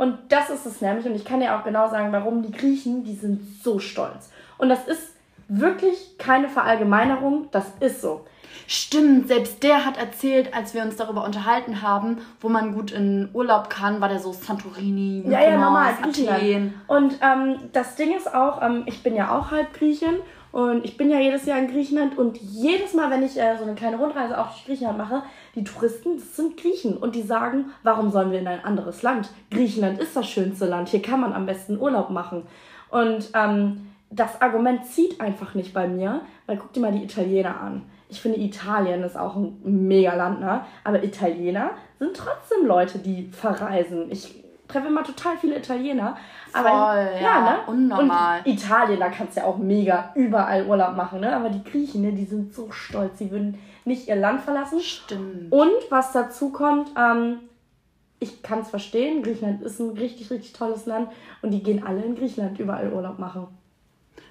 und 0.00 0.16
das 0.30 0.48
ist 0.48 0.64
es 0.64 0.80
nämlich. 0.80 1.04
Und 1.04 1.14
ich 1.14 1.26
kann 1.26 1.40
dir 1.40 1.54
auch 1.54 1.62
genau 1.62 1.90
sagen, 1.90 2.10
warum 2.10 2.40
die 2.40 2.52
Griechen, 2.52 3.04
die 3.04 3.14
sind 3.14 3.62
so 3.62 3.78
stolz. 3.78 4.30
Und 4.56 4.70
das 4.70 4.88
ist 4.88 5.12
wirklich 5.46 6.16
keine 6.16 6.48
Verallgemeinerung, 6.48 7.48
das 7.50 7.66
ist 7.80 8.00
so. 8.00 8.24
Stimmt, 8.66 9.28
selbst 9.28 9.62
der 9.62 9.84
hat 9.84 9.98
erzählt, 9.98 10.54
als 10.54 10.72
wir 10.72 10.80
uns 10.80 10.96
darüber 10.96 11.22
unterhalten 11.22 11.82
haben, 11.82 12.16
wo 12.40 12.48
man 12.48 12.72
gut 12.72 12.92
in 12.92 13.28
Urlaub 13.34 13.68
kann, 13.68 14.00
war 14.00 14.08
der 14.08 14.20
so 14.20 14.32
Santorini, 14.32 15.22
Mykonos, 15.22 15.38
ja, 15.38 15.50
ja, 15.50 15.58
normal, 15.58 15.92
Athen. 16.02 16.74
Und 16.86 17.18
ähm, 17.20 17.56
das 17.74 17.96
Ding 17.96 18.16
ist 18.16 18.34
auch, 18.34 18.62
ähm, 18.62 18.84
ich 18.86 19.02
bin 19.02 19.14
ja 19.14 19.38
auch 19.38 19.50
halb 19.50 19.74
Griechin 19.74 20.14
und 20.50 20.82
ich 20.82 20.96
bin 20.96 21.10
ja 21.10 21.20
jedes 21.20 21.44
Jahr 21.44 21.58
in 21.58 21.68
Griechenland 21.68 22.16
und 22.16 22.38
jedes 22.38 22.94
Mal, 22.94 23.10
wenn 23.10 23.22
ich 23.22 23.38
äh, 23.38 23.58
so 23.58 23.64
eine 23.64 23.74
kleine 23.74 23.98
Rundreise 23.98 24.40
auch 24.40 24.46
durch 24.46 24.64
Griechenland 24.64 24.96
mache, 24.96 25.24
die 25.54 25.64
Touristen, 25.64 26.16
das 26.16 26.36
sind 26.36 26.56
Griechen 26.56 26.96
und 26.96 27.14
die 27.14 27.22
sagen, 27.22 27.66
warum 27.82 28.10
sollen 28.10 28.30
wir 28.30 28.38
in 28.38 28.48
ein 28.48 28.64
anderes 28.64 29.02
Land? 29.02 29.30
Griechenland 29.50 29.98
ist 29.98 30.14
das 30.14 30.28
schönste 30.28 30.66
Land, 30.66 30.88
hier 30.88 31.02
kann 31.02 31.20
man 31.20 31.32
am 31.32 31.46
besten 31.46 31.78
Urlaub 31.78 32.10
machen. 32.10 32.44
Und 32.90 33.30
ähm, 33.34 33.88
das 34.10 34.40
Argument 34.40 34.86
zieht 34.86 35.20
einfach 35.20 35.54
nicht 35.54 35.72
bei 35.72 35.86
mir, 35.86 36.22
weil 36.46 36.56
guck 36.56 36.72
dir 36.72 36.80
mal 36.80 36.92
die 36.92 37.04
Italiener 37.04 37.60
an. 37.60 37.82
Ich 38.08 38.20
finde, 38.20 38.40
Italien 38.40 39.04
ist 39.04 39.16
auch 39.16 39.36
ein 39.36 39.60
mega 39.62 40.14
Land, 40.14 40.40
ne? 40.40 40.62
Aber 40.82 41.02
Italiener 41.02 41.70
sind 42.00 42.16
trotzdem 42.16 42.66
Leute, 42.66 42.98
die 42.98 43.30
verreisen. 43.30 44.10
Ich 44.10 44.42
treffe 44.66 44.88
immer 44.88 45.04
total 45.04 45.36
viele 45.36 45.58
Italiener. 45.58 46.16
Aber, 46.52 46.68
Voll, 46.68 47.08
ja, 47.14 47.20
ja 47.20 47.40
ne? 47.40 47.58
Unnormal. 47.68 48.40
Und 48.40 48.52
Italien, 48.52 48.98
da 48.98 49.10
kannst 49.10 49.36
du 49.36 49.40
ja 49.42 49.46
auch 49.46 49.58
mega 49.58 50.10
überall 50.16 50.66
Urlaub 50.66 50.96
machen, 50.96 51.20
ne? 51.20 51.34
Aber 51.34 51.50
die 51.50 51.62
Griechen, 51.62 52.02
ne, 52.02 52.12
die 52.12 52.24
sind 52.24 52.52
so 52.52 52.72
stolz, 52.72 53.18
sie 53.18 53.30
würden 53.30 53.56
nicht 53.90 54.08
ihr 54.08 54.16
Land 54.16 54.42
verlassen. 54.42 54.80
Stimmt. 54.80 55.52
Und 55.52 55.90
was 55.90 56.12
dazu 56.12 56.50
kommt, 56.50 56.90
ähm, 56.96 57.40
ich 58.20 58.42
kann 58.42 58.60
es 58.60 58.70
verstehen, 58.70 59.22
Griechenland 59.22 59.62
ist 59.62 59.80
ein 59.80 59.90
richtig, 59.90 60.30
richtig 60.30 60.52
tolles 60.52 60.86
Land 60.86 61.10
und 61.42 61.50
die 61.50 61.62
gehen 61.62 61.84
alle 61.84 62.02
in 62.02 62.14
Griechenland 62.14 62.58
überall 62.58 62.92
Urlaub 62.92 63.18
machen. 63.18 63.46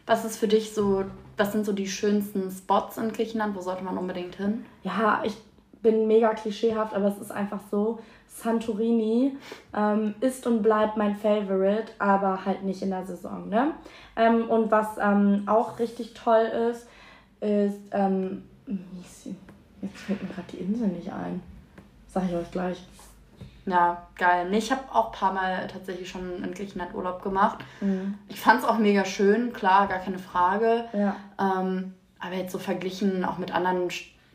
Was 0.06 0.26
ist 0.26 0.38
für 0.38 0.48
dich 0.48 0.74
so, 0.74 1.06
was 1.38 1.52
sind 1.52 1.66
so 1.66 1.74
die 1.74 1.88
schönsten 1.88 2.50
Spots 2.52 2.98
in 2.98 3.12
Griechenland? 3.12 3.56
Wo 3.56 3.62
sollte 3.62 3.84
man 3.84 3.98
unbedingt 3.98 4.36
hin? 4.36 4.66
Ja, 4.84 5.22
ich 5.24 5.36
bin 5.82 6.08
mega 6.08 6.34
klischeehaft, 6.34 6.94
aber 6.94 7.08
es 7.08 7.20
ist 7.20 7.32
einfach 7.32 7.62
so, 7.72 8.00
Santorini 8.28 9.38
ähm, 9.76 10.16
ist 10.22 10.46
und 10.46 10.62
bleibt 10.62 10.98
mein 10.98 11.16
Favorite, 11.16 11.92
aber 11.98 12.46
halt 12.46 12.64
nicht 12.64 12.82
in 12.82 12.92
der 12.92 13.06
Saison. 13.06 13.50
Ne? 13.50 13.72
Ähm, 14.16 14.50
und 14.50 14.72
was 14.72 14.98
ähm, 15.00 15.44
auch 15.48 15.80
richtig 15.80 16.14
toll 16.14 16.46
ist, 16.72 16.88
ist, 17.42 17.80
ähm, 17.92 18.44
jetzt 19.82 19.98
fällt 19.98 20.22
mir 20.22 20.30
gerade 20.30 20.48
die 20.52 20.58
Insel 20.58 20.88
nicht 20.88 21.12
ein. 21.12 21.42
Sag 22.08 22.26
ich 22.26 22.36
euch 22.36 22.52
gleich. 22.52 22.84
Ja, 23.66 24.08
geil. 24.16 24.50
Nee, 24.50 24.58
ich 24.58 24.72
habe 24.72 24.82
auch 24.92 25.08
ein 25.08 25.12
paar 25.12 25.34
Mal 25.34 25.68
tatsächlich 25.68 26.10
schon 26.10 26.44
in 26.44 26.54
Griechenland 26.54 26.94
Urlaub 26.96 27.22
gemacht. 27.22 27.60
Mhm. 27.82 28.18
Ich 28.28 28.40
fand 28.40 28.62
es 28.62 28.68
auch 28.68 28.78
mega 28.78 29.06
schön, 29.06 29.54
klar, 29.54 29.88
gar 29.88 30.00
keine 30.00 30.18
Frage. 30.18 30.86
Ja. 30.94 31.16
Ähm, 31.40 31.94
aber 32.20 32.36
jetzt 32.36 32.52
so 32.52 32.60
verglichen 32.60 33.24
auch 33.24 33.38
mit 33.38 33.54
anderen 33.54 33.90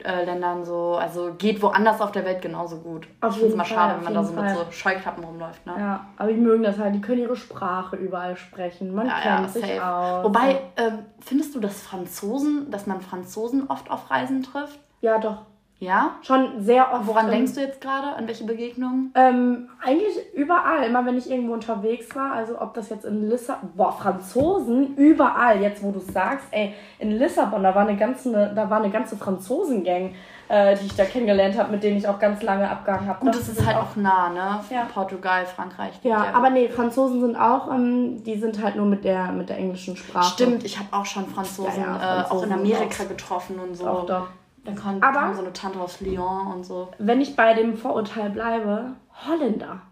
äh, 0.05 0.25
Ländern 0.25 0.65
so, 0.65 0.97
also 0.97 1.35
geht 1.37 1.63
woanders 1.63 2.01
auf 2.01 2.13
der 2.13 2.25
Welt 2.25 2.43
genauso 2.43 2.79
gut. 2.79 3.09
Auf 3.21 3.33
ich 3.33 3.39
finde 3.39 3.53
es 3.53 3.57
mal 3.57 3.65
schade, 3.65 3.97
wenn 3.97 4.05
man 4.05 4.15
da 4.15 4.25
so 4.25 4.35
Fall. 4.35 4.45
mit 4.45 4.57
so 4.57 4.71
Scheuklappen 4.71 5.25
rumläuft. 5.25 5.65
Ne? 5.67 5.75
Ja, 5.79 6.07
aber 6.17 6.33
die 6.33 6.39
mögen 6.39 6.63
das 6.63 6.79
halt, 6.79 6.95
die 6.95 7.01
können 7.01 7.21
ihre 7.21 7.37
Sprache 7.37 7.97
überall 7.97 8.37
sprechen. 8.37 8.95
Man 8.95 9.07
ja, 9.07 9.21
kennt 9.21 9.41
ja, 9.41 9.49
sich 9.49 9.81
aus. 9.81 10.25
Wobei, 10.25 10.61
äh, 10.77 10.93
findest 11.21 11.55
du, 11.55 11.61
dass 11.61 11.81
Franzosen, 11.81 12.71
dass 12.71 12.87
man 12.87 13.01
Franzosen 13.01 13.69
oft 13.69 13.91
auf 13.91 14.11
Reisen 14.11 14.43
trifft? 14.43 14.79
Ja, 15.05 15.19
doch. 15.19 15.37
Ja? 15.81 16.13
Schon 16.23 16.63
sehr 16.63 16.95
oft. 16.95 17.07
Woran 17.07 17.31
denkst 17.31 17.53
du 17.55 17.61
jetzt 17.61 17.79
gerade? 17.79 18.17
An 18.17 18.27
welche 18.27 18.45
Begegnungen? 18.45 19.13
Ähm, 19.15 19.69
eigentlich 19.85 20.15
überall. 20.35 20.87
Immer 20.87 21.05
wenn 21.05 21.19
ich 21.19 21.31
irgendwo 21.31 21.53
unterwegs 21.53 22.17
war. 22.17 22.33
Also 22.33 22.59
ob 22.59 22.73
das 22.73 22.89
jetzt 22.89 23.05
in 23.05 23.29
Lissabon... 23.29 23.69
Boah, 23.77 23.93
Franzosen 23.93 24.97
überall. 24.97 25.61
Jetzt, 25.61 25.83
wo 25.83 25.91
du 25.91 25.99
sagst, 25.99 26.47
ey, 26.53 26.73
in 26.99 27.11
Lissabon, 27.19 27.63
da 27.63 27.75
war 27.75 27.87
eine 27.87 27.99
ganze, 27.99 28.53
da 28.55 28.71
war 28.71 28.79
eine 28.79 28.89
ganze 28.89 29.19
Franzosengang, 29.19 30.15
äh, 30.49 30.75
die 30.77 30.87
ich 30.87 30.97
da 30.97 31.05
kennengelernt 31.05 31.59
habe, 31.59 31.73
mit 31.73 31.83
denen 31.83 31.99
ich 31.99 32.09
auch 32.09 32.19
ganz 32.19 32.43
lange 32.43 32.71
abgehangen 32.71 33.07
habe. 33.07 33.21
Und 33.27 33.35
das, 33.35 33.49
das 33.49 33.59
ist 33.59 33.67
halt 33.67 33.77
auch 33.77 33.95
nah, 33.97 34.31
ne? 34.31 34.61
Ja. 34.71 34.85
Portugal, 34.85 35.45
Frankreich. 35.45 36.01
Ja, 36.03 36.25
ja, 36.25 36.33
aber 36.33 36.49
nee, 36.49 36.71
Franzosen 36.71 37.21
sind 37.21 37.37
auch, 37.37 37.71
ähm, 37.71 38.25
die 38.25 38.39
sind 38.39 38.63
halt 38.63 38.77
nur 38.77 38.87
mit 38.87 39.05
der, 39.05 39.33
mit 39.33 39.51
der 39.51 39.59
englischen 39.59 39.99
Sprache. 39.99 40.33
Stimmt, 40.33 40.65
ich 40.65 40.79
habe 40.79 40.89
auch 40.93 41.05
schon 41.05 41.27
Franzosen, 41.27 41.83
ja, 41.83 41.99
Franzosen 41.99 42.25
äh, 42.25 42.35
auch 42.35 42.43
in 42.43 42.53
Amerika 42.53 43.05
getroffen 43.05 43.59
und 43.59 43.75
so. 43.75 43.87
Auch 43.87 44.07
doch. 44.07 44.29
Dann 44.65 44.75
kam, 44.75 45.03
Aber 45.03 45.21
kam 45.21 45.35
so 45.35 45.43
eine 45.43 45.53
Tante 45.53 45.81
aus 45.81 46.01
Lyon 46.01 46.53
und 46.53 46.65
so. 46.65 46.89
Wenn 46.99 47.21
ich 47.21 47.37
bei 47.37 47.55
dem 47.55 47.77
Vorurteil 47.77 48.31
bleibe, 48.31 48.93
Holländer. 49.27 49.83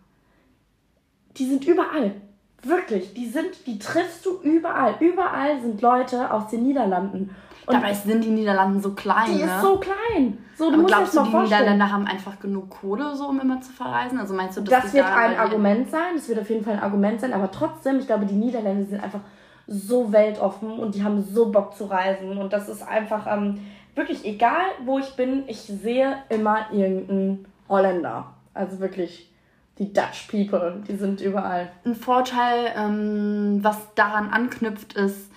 Die 1.36 1.46
sind 1.46 1.66
überall. 1.66 2.14
Wirklich. 2.62 3.12
Die 3.14 3.26
sind, 3.26 3.66
die 3.66 3.78
triffst 3.78 4.24
du 4.24 4.40
überall. 4.42 4.94
Überall 5.00 5.60
sind 5.60 5.82
Leute 5.82 6.32
aus 6.32 6.48
den 6.48 6.62
Niederlanden. 6.62 7.34
Und 7.66 7.74
Dabei 7.74 7.94
sind 7.94 8.24
die 8.24 8.30
Niederlande 8.30 8.80
so 8.80 8.92
klein. 8.92 9.26
Die 9.26 9.44
ne? 9.44 9.44
ist 9.44 9.60
so 9.60 9.78
klein. 9.78 10.38
So, 10.56 10.64
du 10.64 10.72
Aber 10.72 10.82
musst 10.82 10.94
glaubst 10.94 11.14
du, 11.14 11.22
die 11.22 11.30
vorstellen. 11.30 11.60
Niederländer 11.60 11.92
haben 11.92 12.06
einfach 12.06 12.40
genug 12.40 12.70
Kohle, 12.70 13.14
so 13.14 13.28
um 13.28 13.40
immer 13.40 13.60
zu 13.60 13.72
verreisen? 13.72 14.18
Also 14.18 14.34
meinst 14.34 14.56
du, 14.56 14.62
das 14.62 14.92
wird 14.92 15.04
da 15.04 15.16
ein 15.16 15.38
Argument 15.38 15.90
sein? 15.90 16.14
Das 16.16 16.28
wird 16.28 16.40
auf 16.40 16.50
jeden 16.50 16.64
Fall 16.64 16.74
ein 16.74 16.82
Argument 16.82 17.20
sein. 17.20 17.32
Aber 17.32 17.50
trotzdem, 17.50 17.98
ich 17.98 18.06
glaube, 18.06 18.26
die 18.26 18.34
Niederländer 18.34 18.86
sind 18.86 19.02
einfach 19.02 19.20
so 19.68 20.12
weltoffen 20.12 20.78
und 20.78 20.94
die 20.94 21.04
haben 21.04 21.22
so 21.22 21.50
Bock 21.50 21.76
zu 21.76 21.84
reisen. 21.84 22.36
Und 22.36 22.52
das 22.52 22.68
ist 22.68 22.82
einfach, 22.82 23.26
ähm, 23.28 23.60
wirklich 23.94 24.24
egal, 24.24 24.64
wo 24.84 24.98
ich 24.98 25.14
bin, 25.16 25.44
ich 25.46 25.60
sehe 25.60 26.16
immer 26.28 26.66
irgendeinen 26.72 27.46
Holländer. 27.68 28.32
Also 28.54 28.80
wirklich 28.80 29.30
die 29.78 29.92
Dutch 29.92 30.28
People, 30.30 30.82
die 30.88 30.96
sind 30.96 31.20
überall. 31.20 31.70
Ein 31.84 31.94
Vorteil, 31.94 32.72
ähm, 32.76 33.60
was 33.62 33.94
daran 33.94 34.28
anknüpft, 34.30 34.92
ist, 34.94 35.30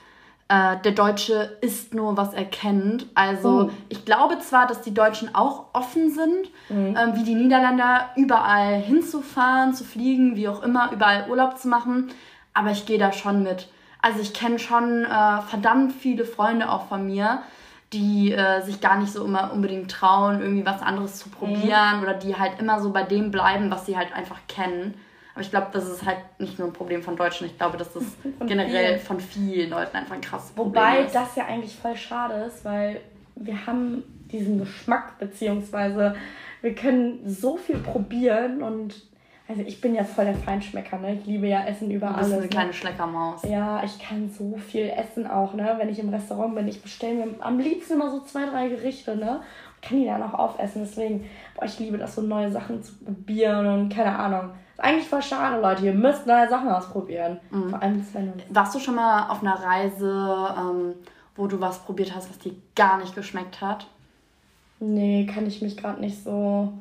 äh, 0.48 0.78
der 0.84 0.92
Deutsche 0.92 1.58
isst 1.62 1.94
nur, 1.94 2.18
was 2.18 2.34
er 2.34 2.46
kennt. 2.46 3.08
Also 3.16 3.70
oh. 3.70 3.72
ich 3.90 4.06
glaube 4.06 4.38
zwar, 4.40 4.68
dass 4.68 4.82
die 4.82 4.94
Deutschen 4.94 5.34
auch 5.34 5.66
offen 5.74 6.12
sind, 6.12 6.52
mhm. 6.70 6.96
ähm, 6.98 7.16
wie 7.16 7.24
die 7.24 7.36
Niederländer, 7.36 8.10
überall 8.16 8.76
hinzufahren, 8.76 9.74
zu 9.74 9.84
fliegen, 9.84 10.36
wie 10.36 10.48
auch 10.48 10.62
immer, 10.62 10.92
überall 10.92 11.30
Urlaub 11.30 11.58
zu 11.58 11.68
machen, 11.68 12.10
aber 12.54 12.72
ich 12.72 12.86
gehe 12.86 13.00
da 13.00 13.12
schon 13.12 13.42
mit. 13.42 13.70
Also 14.02 14.20
ich 14.20 14.34
kenne 14.34 14.60
schon 14.60 15.04
äh, 15.04 15.42
verdammt 15.42 15.94
viele 15.94 16.26
Freunde 16.26 16.70
auch 16.70 16.88
von 16.88 17.08
mir, 17.08 17.42
die 17.96 18.34
äh, 18.34 18.62
sich 18.62 18.82
gar 18.82 19.00
nicht 19.00 19.12
so 19.12 19.24
immer 19.24 19.54
unbedingt 19.54 19.90
trauen, 19.90 20.42
irgendwie 20.42 20.66
was 20.66 20.82
anderes 20.82 21.18
zu 21.18 21.30
probieren 21.30 21.98
mhm. 21.98 22.04
oder 22.04 22.14
die 22.14 22.36
halt 22.36 22.60
immer 22.60 22.82
so 22.82 22.92
bei 22.92 23.04
dem 23.04 23.32
bleiben, 23.32 23.72
was 23.72 23.86
sie 23.86 23.98
halt 23.98 24.14
einfach 24.14 24.40
kennen. 24.48 24.96
Aber 25.34 25.42
ich 25.42 25.50
glaube, 25.50 25.68
das 25.72 25.88
ist 25.88 26.06
halt 26.06 26.18
nicht 26.38 26.60
nur 26.60 26.68
ein 26.68 26.74
Problem 26.74 27.02
von 27.02 27.16
Deutschen. 27.16 27.48
Ich 27.48 27.58
glaube, 27.58 27.78
dass 27.78 27.94
das 27.94 28.04
von 28.38 28.48
generell 28.48 28.96
vielen. 28.96 29.00
von 29.00 29.20
vielen 29.20 29.70
Leuten 29.70 29.96
einfach 29.98 30.16
ein 30.16 30.22
krasses 30.22 30.52
Problem 30.52 30.84
Wobei 30.84 31.00
ist. 31.00 31.16
das 31.16 31.36
ja 31.36 31.46
eigentlich 31.46 31.75
voll 31.75 31.96
schade 31.96 32.36
ist, 32.46 32.64
weil 32.66 33.02
wir 33.36 33.66
haben 33.66 34.04
diesen 34.32 34.60
Geschmack, 34.60 35.18
beziehungsweise 35.20 36.16
wir 36.62 36.75
können 36.75 37.22
so 37.25 37.58
viel 37.58 37.78
probieren 37.78 38.64
und 38.64 38.96
also 39.48 39.62
ich 39.62 39.80
bin 39.80 39.94
ja 39.94 40.04
voll 40.04 40.25
der 40.25 40.34
Feinschmecker, 40.34 40.98
ne? 40.98 41.16
Ich 41.16 41.25
liebe 41.25 41.48
ja 41.48 41.66
Essen 41.66 41.92
über 41.92 42.16
alles. 42.16 42.18
Du 42.18 42.24
bist 42.24 42.34
eine 42.34 42.42
ne? 42.42 42.50
kleine 42.50 42.74
Schleckermaus. 42.74 43.44
Ja, 43.44 43.84
ich 43.84 44.00
kann 44.00 44.30
so 44.32 44.58
viel 44.58 44.90
essen 44.90 45.28
auch, 45.28 45.54
ne? 45.54 45.75
Wenn 45.78 45.90
ich 45.90 46.00
im 46.00 46.10
Restaurant 46.10 46.56
bin, 46.56 46.68
ich 46.68 46.82
bestelle 46.82 47.14
mir 47.25 47.28
am 47.42 47.60
liebsten 47.60 47.94
immer 47.94 48.10
so 48.10 48.22
zwei, 48.22 48.46
drei 48.48 48.70
Gerichte, 48.70 49.16
ne? 49.16 49.42
Und 49.75 49.82
kann 49.84 50.00
die 50.00 50.06
dann 50.06 50.24
auch 50.24 50.34
aufessen. 50.34 50.82
Deswegen, 50.84 51.30
boah, 51.56 51.66
ich 51.66 51.78
liebe 51.78 52.00
das, 52.00 52.16
so 52.16 52.24
neue 52.24 52.52
Sachen 52.52 52.82
zu 52.82 52.96
probieren 52.96 53.68
und 53.68 53.90
keine 53.90 54.18
Ahnung. 54.18 54.50
Ist 54.74 54.84
eigentlich 54.84 55.08
voll 55.08 55.22
schade, 55.22 55.62
Leute. 55.62 55.86
Ihr 55.86 55.94
müsst 55.94 56.25
neue 56.25 56.50
Sachen 56.50 56.70
ausprobieren. 56.70 57.40
Mhm. 57.52 57.70
Vor 57.70 57.82
allem 57.82 58.04
Sven 58.04 58.34
Warst 58.50 58.74
du 58.74 58.80
schon 58.80 58.96
mal 58.96 59.30
auf 59.30 59.42
einer 59.42 59.62
Reise, 59.62 60.56
ähm, 60.58 60.96
wo 61.36 61.46
du 61.46 61.62
was 61.62 61.80
probiert 61.80 62.16
hast, 62.16 62.32
was 62.32 62.40
dir 62.40 62.56
gar 62.75 62.98
nicht 62.98 63.14
geschmeckt 63.14 63.62
hat? 63.62 63.86
Nee, 64.80 65.28
kann 65.32 65.46
ich 65.46 65.62
mich 65.62 65.78
gerade 65.78 66.02
nicht 66.02 66.24
so 66.24 66.74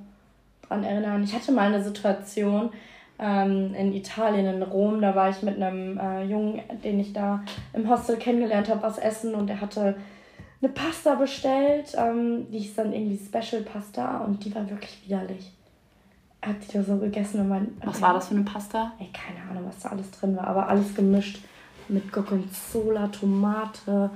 dran 0.74 0.84
erinnern. 0.84 1.22
Ich 1.22 1.34
hatte 1.34 1.52
mal 1.52 1.72
eine 1.72 1.82
Situation 1.82 2.70
ähm, 3.18 3.74
in 3.74 3.94
Italien, 3.94 4.46
in 4.46 4.62
Rom, 4.62 5.00
da 5.00 5.14
war 5.14 5.30
ich 5.30 5.42
mit 5.42 5.60
einem 5.60 5.98
äh, 5.98 6.24
Jungen, 6.24 6.60
den 6.82 6.98
ich 7.00 7.12
da 7.12 7.42
im 7.72 7.88
Hostel 7.88 8.16
kennengelernt 8.16 8.68
habe, 8.68 8.82
was 8.82 8.98
essen 8.98 9.34
und 9.34 9.48
er 9.48 9.60
hatte 9.60 9.96
eine 10.60 10.72
Pasta 10.72 11.14
bestellt, 11.14 11.94
ähm, 11.96 12.50
die 12.50 12.58
hieß 12.58 12.74
dann 12.76 12.92
irgendwie 12.92 13.18
Special 13.18 13.62
Pasta 13.62 14.18
und 14.18 14.44
die 14.44 14.54
war 14.54 14.68
wirklich 14.68 15.02
widerlich. 15.04 15.52
Er 16.40 16.50
hat 16.50 16.56
die 16.62 16.72
da 16.72 16.82
so 16.82 16.96
gegessen 16.98 17.40
und 17.40 17.48
mein. 17.48 17.76
Was 17.84 18.02
war 18.02 18.14
das 18.14 18.28
für 18.28 18.34
eine 18.34 18.44
Pasta? 18.44 18.92
Ey, 18.98 19.08
keine 19.12 19.48
Ahnung, 19.50 19.64
was 19.66 19.80
da 19.80 19.90
alles 19.90 20.10
drin 20.10 20.36
war, 20.36 20.46
aber 20.46 20.68
alles 20.68 20.94
gemischt 20.94 21.42
mit 21.88 22.12
Gorgonzola, 22.12 23.08
Tomate, 23.08 24.10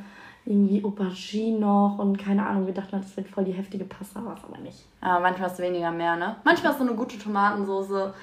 irgendwie 0.48 0.82
Aubergine 0.82 1.58
noch 1.58 1.98
und 1.98 2.16
keine 2.16 2.46
Ahnung, 2.46 2.66
wir 2.66 2.72
dachten, 2.72 3.00
das 3.00 3.16
wird 3.16 3.28
voll 3.28 3.44
die 3.44 3.52
heftige 3.52 3.84
Pasta, 3.84 4.24
war 4.24 4.34
es 4.34 4.44
aber 4.44 4.58
nicht. 4.58 4.86
Ja, 5.02 5.20
manchmal 5.20 5.50
ist 5.50 5.58
weniger 5.58 5.90
mehr, 5.90 6.16
ne? 6.16 6.36
Manchmal 6.42 6.72
ist 6.72 6.78
so 6.78 6.84
eine 6.84 6.94
gute 6.94 7.18
Tomatensoße 7.18 8.14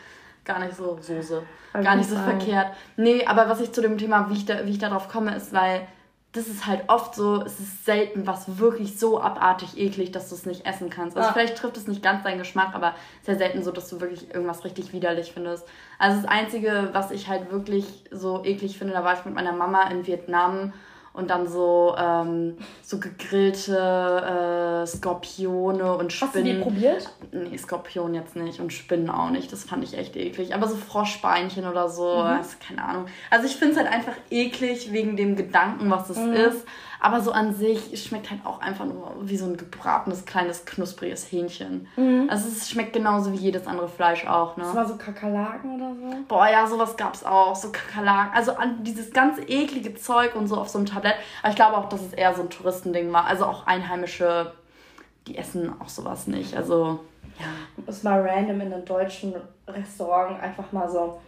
gar 0.43 0.59
nicht 0.59 0.75
so 0.75 0.97
Soße, 1.01 1.43
gar 1.73 1.95
nicht 1.95 2.09
so 2.09 2.15
sein. 2.15 2.39
verkehrt. 2.39 2.67
Nee, 2.97 3.25
aber 3.25 3.49
was 3.49 3.59
ich 3.61 3.71
zu 3.71 3.81
dem 3.81 3.97
Thema, 3.97 4.29
wie 4.29 4.33
ich, 4.33 4.45
da, 4.45 4.65
wie 4.65 4.71
ich 4.71 4.79
darauf 4.79 5.09
komme, 5.09 5.35
ist, 5.35 5.53
weil 5.53 5.87
das 6.33 6.47
ist 6.47 6.67
halt 6.67 6.83
oft 6.87 7.15
so, 7.15 7.41
es 7.43 7.59
ist 7.59 7.85
selten 7.85 8.27
was 8.27 8.57
wirklich 8.57 8.99
so 8.99 9.21
abartig 9.21 9.77
eklig, 9.77 10.11
dass 10.11 10.29
du 10.29 10.35
es 10.35 10.45
nicht 10.45 10.65
essen 10.65 10.89
kannst. 10.89 11.15
Also 11.15 11.29
ja. 11.29 11.33
vielleicht 11.33 11.57
trifft 11.57 11.77
es 11.77 11.87
nicht 11.87 12.03
ganz 12.03 12.23
deinen 12.23 12.39
Geschmack, 12.39 12.73
aber 12.73 12.93
sehr 13.21 13.37
selten 13.37 13.63
so, 13.63 13.71
dass 13.71 13.87
du 13.89 14.01
wirklich 14.01 14.33
irgendwas 14.33 14.65
richtig 14.65 14.91
widerlich 14.91 15.31
findest. 15.31 15.65
Also 15.97 16.21
das 16.21 16.29
Einzige, 16.29 16.89
was 16.91 17.11
ich 17.11 17.29
halt 17.29 17.51
wirklich 17.51 18.03
so 18.11 18.43
eklig 18.43 18.77
finde, 18.77 18.93
da 18.93 19.03
war 19.03 19.13
ich 19.13 19.23
mit 19.25 19.33
meiner 19.33 19.53
Mama 19.53 19.83
in 19.83 20.05
Vietnam 20.05 20.73
und 21.15 21.29
dann 21.29 21.47
so, 21.47 21.95
ähm, 21.97 22.57
so 22.81 22.99
gegrillte 22.99 24.83
äh, 24.83 24.85
Skorpione 24.85 25.95
und 25.95 26.11
Spinnen. 26.11 26.33
Hast 26.33 26.35
du 26.35 26.43
die 26.43 26.61
probiert? 26.61 27.09
Nee, 27.31 27.57
Skorpion 27.57 28.13
jetzt 28.13 28.35
nicht 28.35 28.59
und 28.59 28.73
Spinnen 28.73 29.09
auch 29.09 29.29
nicht. 29.29 29.51
Das 29.51 29.63
fand 29.63 29.83
ich 29.83 29.97
echt 29.97 30.15
eklig. 30.15 30.53
Aber 30.53 30.67
so 30.67 30.75
Froschbeinchen 30.75 31.67
oder 31.67 31.89
so, 31.89 32.15
mhm. 32.15 32.21
also, 32.21 32.57
keine 32.65 32.83
Ahnung. 32.83 33.05
Also 33.29 33.45
ich 33.45 33.55
finde 33.55 33.73
es 33.73 33.79
halt 33.79 33.91
einfach 33.91 34.15
eklig 34.29 34.91
wegen 34.91 35.15
dem 35.15 35.35
Gedanken, 35.35 35.89
was 35.89 36.09
es 36.09 36.17
mhm. 36.17 36.33
ist. 36.33 36.65
Aber 37.05 37.21
so 37.21 37.31
an 37.31 37.53
sich 37.53 38.03
schmeckt 38.03 38.31
halt 38.31 38.43
auch 38.47 38.59
einfach 38.61 38.85
nur 38.85 39.13
wie 39.21 39.37
so 39.37 39.45
ein 39.45 39.57
gebratenes, 39.57 40.25
kleines, 40.25 40.65
knuspriges 40.65 41.31
Hähnchen. 41.31 41.87
Mhm. 41.97 42.27
Also 42.31 42.47
es 42.47 42.67
schmeckt 42.67 42.93
genauso 42.93 43.31
wie 43.31 43.37
jedes 43.37 43.67
andere 43.67 43.87
Fleisch 43.87 44.25
auch, 44.25 44.57
ne? 44.57 44.63
Das 44.63 44.75
war 44.75 44.87
so 44.87 44.95
Kakerlaken 44.95 45.75
oder 45.75 45.93
so? 45.93 46.17
Boah, 46.27 46.47
ja, 46.49 46.65
sowas 46.65 46.97
gab's 46.97 47.23
auch. 47.23 47.55
So 47.55 47.71
Kakerlaken. 47.71 48.33
Also 48.33 48.53
an 48.53 48.83
dieses 48.83 49.13
ganz 49.13 49.37
eklige 49.47 49.93
Zeug 49.93 50.35
und 50.35 50.47
so 50.47 50.57
auf 50.57 50.67
so 50.67 50.79
einem 50.79 50.87
Tablett. 50.87 51.13
Aber 51.43 51.51
ich 51.51 51.55
glaube 51.55 51.77
auch, 51.77 51.89
dass 51.89 52.01
es 52.01 52.11
eher 52.11 52.33
so 52.33 52.41
ein 52.41 52.49
Touristending 52.49 53.13
war. 53.13 53.25
Also 53.25 53.45
auch 53.45 53.67
Einheimische, 53.67 54.53
die 55.27 55.37
essen 55.37 55.79
auch 55.79 55.89
sowas 55.89 56.25
nicht. 56.25 56.57
Also, 56.57 57.01
ja. 57.39 57.85
Ist 57.85 58.03
mal 58.03 58.19
random 58.19 58.61
in 58.61 58.73
einem 58.73 58.83
deutschen 58.83 59.35
Restaurant 59.67 60.41
einfach 60.41 60.71
mal 60.71 60.89
so 60.89 61.19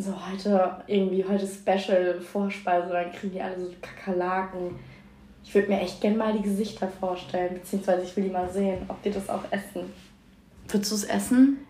so 0.00 0.14
heute 0.30 0.76
irgendwie 0.86 1.24
heute 1.24 1.46
Special 1.46 2.20
Vorspeise, 2.20 2.88
dann 2.88 3.12
kriegen 3.12 3.32
die 3.32 3.42
alle 3.42 3.58
so 3.58 3.70
Kakerlaken. 3.80 4.78
Ich 5.48 5.54
würde 5.54 5.68
mir 5.68 5.80
echt 5.80 6.02
gerne 6.02 6.18
mal 6.18 6.34
die 6.34 6.42
Gesichter 6.42 6.86
vorstellen, 7.00 7.54
beziehungsweise 7.54 8.02
ich 8.02 8.14
will 8.14 8.24
die 8.24 8.30
mal 8.30 8.50
sehen, 8.50 8.84
ob 8.88 9.02
die 9.02 9.10
das 9.10 9.30
auch 9.30 9.44
essen. 9.50 9.90
Würdest 10.68 10.90
du 10.90 10.94
es 10.96 11.04
essen? 11.04 11.66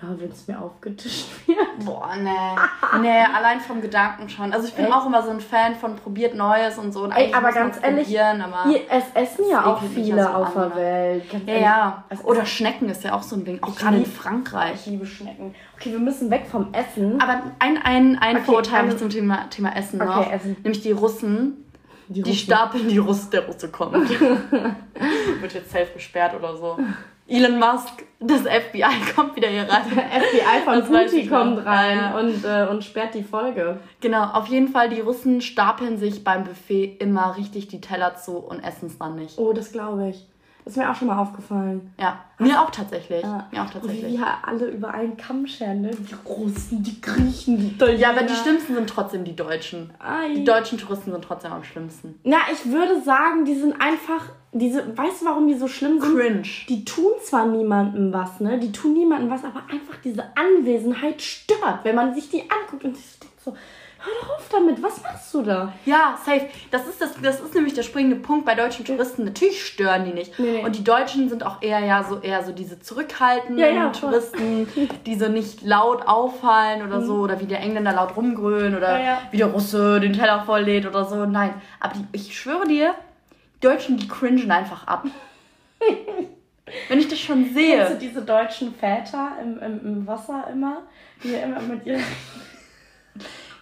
Ja, 0.00 0.08
wenn 0.16 0.30
es 0.30 0.48
mir 0.48 0.58
aufgetischt 0.58 1.26
wird. 1.46 1.84
Boah, 1.84 2.14
nee. 2.16 3.00
nee, 3.02 3.20
allein 3.36 3.60
vom 3.60 3.82
Gedanken 3.82 4.30
schon. 4.30 4.50
Also 4.54 4.66
ich 4.66 4.72
bin 4.72 4.86
Echt? 4.86 4.94
auch 4.94 5.04
immer 5.04 5.22
so 5.22 5.28
ein 5.28 5.40
Fan 5.40 5.74
von 5.74 5.96
probiert 5.96 6.36
Neues 6.36 6.78
und 6.78 6.92
so. 6.92 7.02
Und 7.02 7.12
Ey, 7.12 7.34
aber 7.34 7.52
ganz 7.52 7.76
ehrlich, 7.82 8.18
aber 8.18 8.70
ihr, 8.70 8.80
es 8.88 9.04
essen 9.12 9.44
ja 9.50 9.66
auch 9.66 9.82
viele 9.82 10.22
so 10.22 10.28
auf 10.30 10.54
der 10.54 10.74
Welt. 10.74 11.30
Ganz 11.30 11.44
ja, 11.44 11.52
ehrlich. 11.52 11.64
ja. 11.64 12.04
Oder 12.24 12.46
Schnecken 12.46 12.88
ist 12.88 13.04
ja 13.04 13.12
auch 13.12 13.22
so 13.22 13.36
ein 13.36 13.44
Ding. 13.44 13.62
Auch 13.62 13.76
gerade 13.76 13.98
in 13.98 14.06
Frankreich. 14.06 14.72
Ich 14.74 14.86
liebe 14.86 15.04
Schnecken. 15.04 15.54
Okay, 15.76 15.92
wir 15.92 15.98
müssen 15.98 16.30
weg 16.30 16.46
vom 16.50 16.72
Essen. 16.72 17.20
Aber 17.20 17.42
ein, 17.58 17.76
ein, 17.76 18.16
ein 18.18 18.36
okay, 18.36 18.44
Vorurteil 18.46 18.78
habe 18.78 18.88
ich 18.88 18.96
zum 18.96 19.10
Thema, 19.10 19.50
Thema 19.50 19.76
Essen 19.76 20.00
okay, 20.00 20.10
noch. 20.10 20.32
Essen. 20.32 20.56
Nämlich 20.62 20.80
die 20.80 20.92
Russen. 20.92 21.67
Die, 22.08 22.22
die 22.22 22.34
stapeln 22.34 22.88
die 22.88 22.98
Russe, 22.98 23.30
der 23.30 23.46
Russe 23.46 23.68
kommt. 23.68 24.08
Wird 25.40 25.54
jetzt 25.54 25.70
safe 25.70 25.92
gesperrt 25.94 26.34
oder 26.34 26.56
so. 26.56 26.78
Elon 27.28 27.58
Musk, 27.58 28.04
das 28.20 28.40
FBI 28.40 28.84
kommt 29.14 29.36
wieder 29.36 29.48
hier 29.48 29.68
rein. 29.68 29.84
FBI 29.84 30.64
von 30.64 30.84
Putin 30.84 31.28
kommt 31.28 31.66
rein 31.66 31.98
ja. 31.98 32.18
und, 32.18 32.44
äh, 32.44 32.66
und 32.70 32.82
sperrt 32.82 33.14
die 33.14 33.22
Folge. 33.22 33.78
Genau, 34.00 34.24
auf 34.24 34.46
jeden 34.46 34.68
Fall, 34.68 34.88
die 34.88 35.00
Russen 35.00 35.42
stapeln 35.42 35.98
sich 35.98 36.24
beim 36.24 36.44
Buffet 36.44 36.96
immer 36.98 37.36
richtig 37.36 37.68
die 37.68 37.82
Teller 37.82 38.16
zu 38.16 38.38
und 38.38 38.60
essen 38.60 38.86
es 38.86 38.98
dann 38.98 39.16
nicht. 39.16 39.38
Oh, 39.38 39.52
das 39.52 39.72
glaube 39.72 40.08
ich. 40.08 40.26
Ist 40.68 40.76
mir 40.76 40.90
auch 40.90 40.94
schon 40.94 41.08
mal 41.08 41.18
aufgefallen. 41.18 41.92
Ja, 41.98 42.18
mir 42.38 42.60
auch 42.60 42.70
tatsächlich. 42.70 43.22
Ja. 43.22 43.48
Mir 43.50 43.62
auch 43.62 43.70
tatsächlich. 43.70 44.12
Wie 44.12 44.18
wir 44.18 44.26
alle 44.46 44.66
über 44.66 44.92
einen 44.92 45.16
Kamm 45.16 45.46
scheren, 45.46 45.80
ne? 45.80 45.90
Die 45.90 46.14
Russen, 46.28 46.82
die 46.82 47.00
Griechen, 47.00 47.58
die 47.58 47.78
Deutschen. 47.78 47.98
Ja, 47.98 48.10
aber 48.10 48.22
die 48.22 48.34
schlimmsten 48.34 48.74
sind 48.74 48.88
trotzdem 48.88 49.24
die 49.24 49.34
Deutschen. 49.34 49.90
Ai. 49.98 50.34
Die 50.34 50.44
deutschen 50.44 50.78
Touristen 50.78 51.10
sind 51.10 51.24
trotzdem 51.24 51.52
am 51.52 51.64
schlimmsten. 51.64 52.20
Na, 52.22 52.36
ich 52.52 52.70
würde 52.70 53.00
sagen, 53.02 53.44
die 53.44 53.54
sind 53.54 53.80
einfach. 53.80 54.26
Diese, 54.52 54.96
weißt 54.96 55.22
du, 55.22 55.26
warum 55.26 55.46
die 55.46 55.54
so 55.54 55.68
schlimm 55.68 56.00
sind? 56.00 56.16
Cringe. 56.16 56.48
Die 56.68 56.84
tun 56.84 57.12
zwar 57.22 57.46
niemandem 57.46 58.12
was, 58.12 58.40
ne? 58.40 58.58
Die 58.58 58.72
tun 58.72 58.94
niemandem 58.94 59.30
was, 59.30 59.44
aber 59.44 59.62
einfach 59.70 59.96
diese 60.02 60.24
Anwesenheit 60.36 61.20
stört, 61.20 61.80
wenn 61.84 61.94
man 61.94 62.14
sich 62.14 62.30
die 62.30 62.42
anguckt 62.42 62.84
und 62.84 62.96
sich 62.96 63.18
denkt 63.18 63.40
so, 63.42 63.54
hör 64.00 64.12
doch 64.22 64.36
auf 64.36 64.48
damit, 64.50 64.82
was 64.82 65.02
machst 65.02 65.32
du 65.34 65.42
da? 65.42 65.72
Ja, 65.84 66.18
safe. 66.24 66.46
Das 66.70 66.86
ist, 66.86 67.00
das, 67.00 67.10
das 67.22 67.40
ist 67.40 67.54
nämlich 67.54 67.74
der 67.74 67.82
springende 67.82 68.16
Punkt 68.16 68.44
bei 68.46 68.54
deutschen 68.54 68.84
Touristen. 68.84 69.24
Natürlich 69.24 69.64
stören 69.66 70.04
die 70.04 70.12
nicht. 70.12 70.38
Nee, 70.38 70.52
nee. 70.58 70.64
Und 70.64 70.76
die 70.76 70.84
Deutschen 70.84 71.28
sind 71.28 71.44
auch 71.44 71.60
eher 71.62 71.80
ja 71.80 72.04
so 72.04 72.20
eher 72.20 72.44
so 72.44 72.52
diese 72.52 72.80
zurückhaltenden 72.80 73.58
Ja, 73.58 73.70
ja. 73.70 73.88
Touristen, 73.90 74.68
die 75.06 75.16
so 75.18 75.28
nicht 75.28 75.62
laut 75.62 76.06
auffallen 76.06 76.86
oder 76.86 77.02
so, 77.02 77.16
oder 77.16 77.40
wie 77.40 77.46
der 77.46 77.60
Engländer 77.60 77.92
laut 77.92 78.16
rumgrölen 78.16 78.76
oder 78.76 78.98
Mhm. 78.98 79.04
Ja, 79.04 79.22
wie 79.30 79.36
der 79.38 79.48
Russe 79.48 80.00
den 80.00 80.12
Teller 80.12 80.42
volllädt 80.44 80.86
oder 80.86 81.04
so. 81.04 81.26
Nein. 81.26 81.54
Aber 81.80 81.94
die, 81.94 82.04
ich 82.12 82.38
schwöre 82.38 82.66
dir, 82.66 82.94
die 83.56 83.60
Deutschen, 83.66 83.96
die 83.96 84.08
cringen 84.08 84.50
einfach 84.50 84.86
ab. 84.86 85.04
Wenn 86.88 86.98
ich 86.98 87.08
das 87.08 87.18
schon 87.18 87.44
Kennst 87.44 87.56
du 87.56 87.60
sehe. 87.60 87.98
diese 88.00 88.22
deutschen 88.22 88.74
Väter 88.74 89.32
im, 89.42 89.58
im, 89.58 89.80
im 89.86 90.06
Wasser 90.06 90.46
immer, 90.52 90.82
die 91.22 91.32
immer 91.34 91.60
mit 91.60 91.86
ihren. 91.86 92.02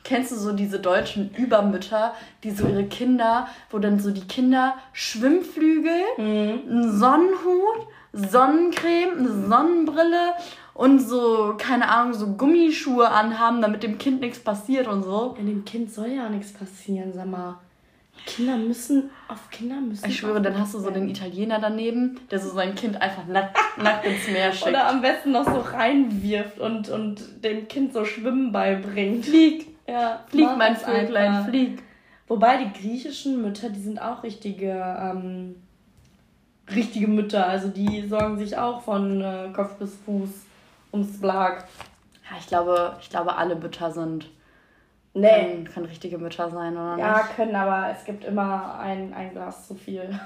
Kennst 0.07 0.31
du 0.31 0.37
so 0.37 0.53
diese 0.53 0.79
deutschen 0.79 1.35
Übermütter, 1.35 2.15
die 2.45 2.53
so 2.53 2.69
ihre 2.69 2.85
Kinder, 2.85 3.49
wo 3.71 3.81
dann 3.81 3.99
so 3.99 4.13
die 4.13 4.29
Kinder 4.29 4.77
Schwimmflügel, 4.93 6.01
einen 6.17 6.97
Sonnenhut, 6.97 7.89
Sonnencreme, 8.13 9.19
eine 9.19 9.49
Sonnenbrille 9.49 10.35
und 10.75 11.01
so, 11.01 11.57
keine 11.59 11.89
Ahnung, 11.89 12.15
so 12.15 12.29
Gummischuhe 12.35 13.11
anhaben, 13.11 13.61
damit 13.61 13.83
dem 13.83 13.99
Kind 13.99 14.21
nichts 14.21 14.39
passiert 14.39 14.87
und 14.87 15.03
so. 15.03 15.35
Ja, 15.39 15.45
dem 15.45 15.65
Kind 15.65 15.93
soll 15.93 16.11
ja 16.11 16.29
nichts 16.29 16.53
passieren, 16.53 17.13
sag 17.13 17.27
mal. 17.27 17.59
Kinder 18.27 18.59
müssen, 18.59 19.11
auf 19.27 19.51
Kinder 19.51 19.81
müssen. 19.81 20.09
Ich 20.09 20.19
schwöre, 20.19 20.41
dann 20.41 20.57
hast 20.57 20.73
du 20.73 20.79
so 20.79 20.91
den 20.91 21.09
Italiener 21.09 21.59
daneben, 21.59 22.21
der 22.31 22.39
so 22.39 22.51
sein 22.51 22.77
Kind 22.77 23.03
einfach 23.03 23.27
nackt, 23.27 23.59
nackt 23.77 24.07
ins 24.07 24.29
Meer 24.29 24.53
schickt. 24.53 24.69
Oder 24.69 24.87
am 24.87 25.03
besten 25.03 25.33
noch 25.33 25.45
so 25.45 25.59
reinwirft 25.59 26.61
und, 26.61 26.91
und 26.91 27.45
dem 27.45 27.67
Kind 27.67 27.93
so 27.93 28.05
Schwimmen 28.05 28.53
beibringt. 28.53 29.27
Flieg, 29.27 29.76
Ja, 29.89 30.21
flieg, 30.29 30.45
mach 30.47 30.57
mein 30.57 30.77
Vöglein, 30.77 31.33
einfach. 31.35 31.49
flieg. 31.51 31.83
Wobei 32.29 32.65
die 32.65 32.73
griechischen 32.81 33.41
Mütter, 33.43 33.71
die 33.71 33.81
sind 33.81 34.01
auch 34.03 34.23
richtige, 34.23 34.71
ähm, 34.73 35.63
richtige 36.75 37.07
Mütter. 37.07 37.47
Also 37.47 37.69
die 37.69 38.07
sorgen 38.09 38.37
sich 38.39 38.57
auch 38.59 38.83
von 38.83 39.21
äh, 39.21 39.51
Kopf 39.55 39.75
bis 39.77 39.95
Fuß 40.05 40.31
ums 40.93 41.21
Blag. 41.21 41.65
Ja, 42.29 42.37
ich 42.39 42.47
glaube, 42.49 42.97
ich 43.01 43.09
glaube, 43.11 43.37
alle 43.37 43.55
Mütter 43.55 43.93
sind, 43.93 44.29
Nee. 45.15 45.29
können, 45.31 45.65
können 45.73 45.87
richtige 45.87 46.19
Mütter 46.19 46.51
sein, 46.51 46.73
oder 46.77 46.99
Ja, 46.99 47.17
nicht? 47.19 47.37
können, 47.37 47.55
aber 47.55 47.91
es 47.91 48.05
gibt 48.05 48.25
immer 48.25 48.79
ein, 48.81 49.15
ein 49.15 49.31
Glas 49.33 49.69
zu 49.69 49.75
viel. 49.75 50.19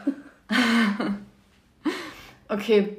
Okay, 2.49 2.97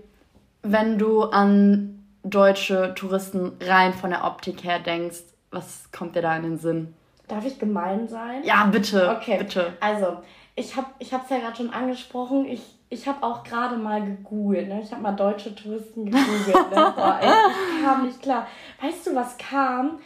wenn 0.63 0.97
du 0.97 1.23
an 1.23 2.05
deutsche 2.23 2.93
Touristen 2.95 3.51
rein 3.61 3.93
von 3.93 4.11
der 4.11 4.23
Optik 4.23 4.63
her 4.63 4.79
denkst, 4.79 5.23
was 5.51 5.89
kommt 5.91 6.15
dir 6.15 6.21
da 6.21 6.35
in 6.37 6.43
den 6.43 6.57
Sinn? 6.57 6.93
Darf 7.27 7.45
ich 7.45 7.59
gemein 7.59 8.07
sein? 8.07 8.43
Ja, 8.43 8.65
bitte, 8.65 9.09
Okay. 9.17 9.37
bitte. 9.37 9.73
Also, 9.79 10.17
ich 10.55 10.75
habe 10.75 10.87
es 10.99 11.09
ja 11.29 11.37
gerade 11.39 11.55
schon 11.55 11.69
angesprochen. 11.69 12.45
Ich, 12.45 12.61
ich 12.89 13.07
habe 13.07 13.23
auch 13.25 13.43
gerade 13.43 13.77
mal 13.77 14.03
gegoogelt. 14.03 14.67
Ne? 14.67 14.81
Ich 14.83 14.91
habe 14.91 15.01
mal 15.01 15.13
deutsche 15.13 15.55
Touristen 15.55 16.05
gegoogelt. 16.05 16.69
Ne? 16.71 16.93
Boah, 16.95 17.19
ey, 17.21 17.29
ich 17.29 17.85
kam 17.85 18.05
nicht 18.05 18.21
klar. 18.21 18.47
Weißt 18.81 19.07
du, 19.07 19.15
was 19.15 19.37
kam? 19.37 19.99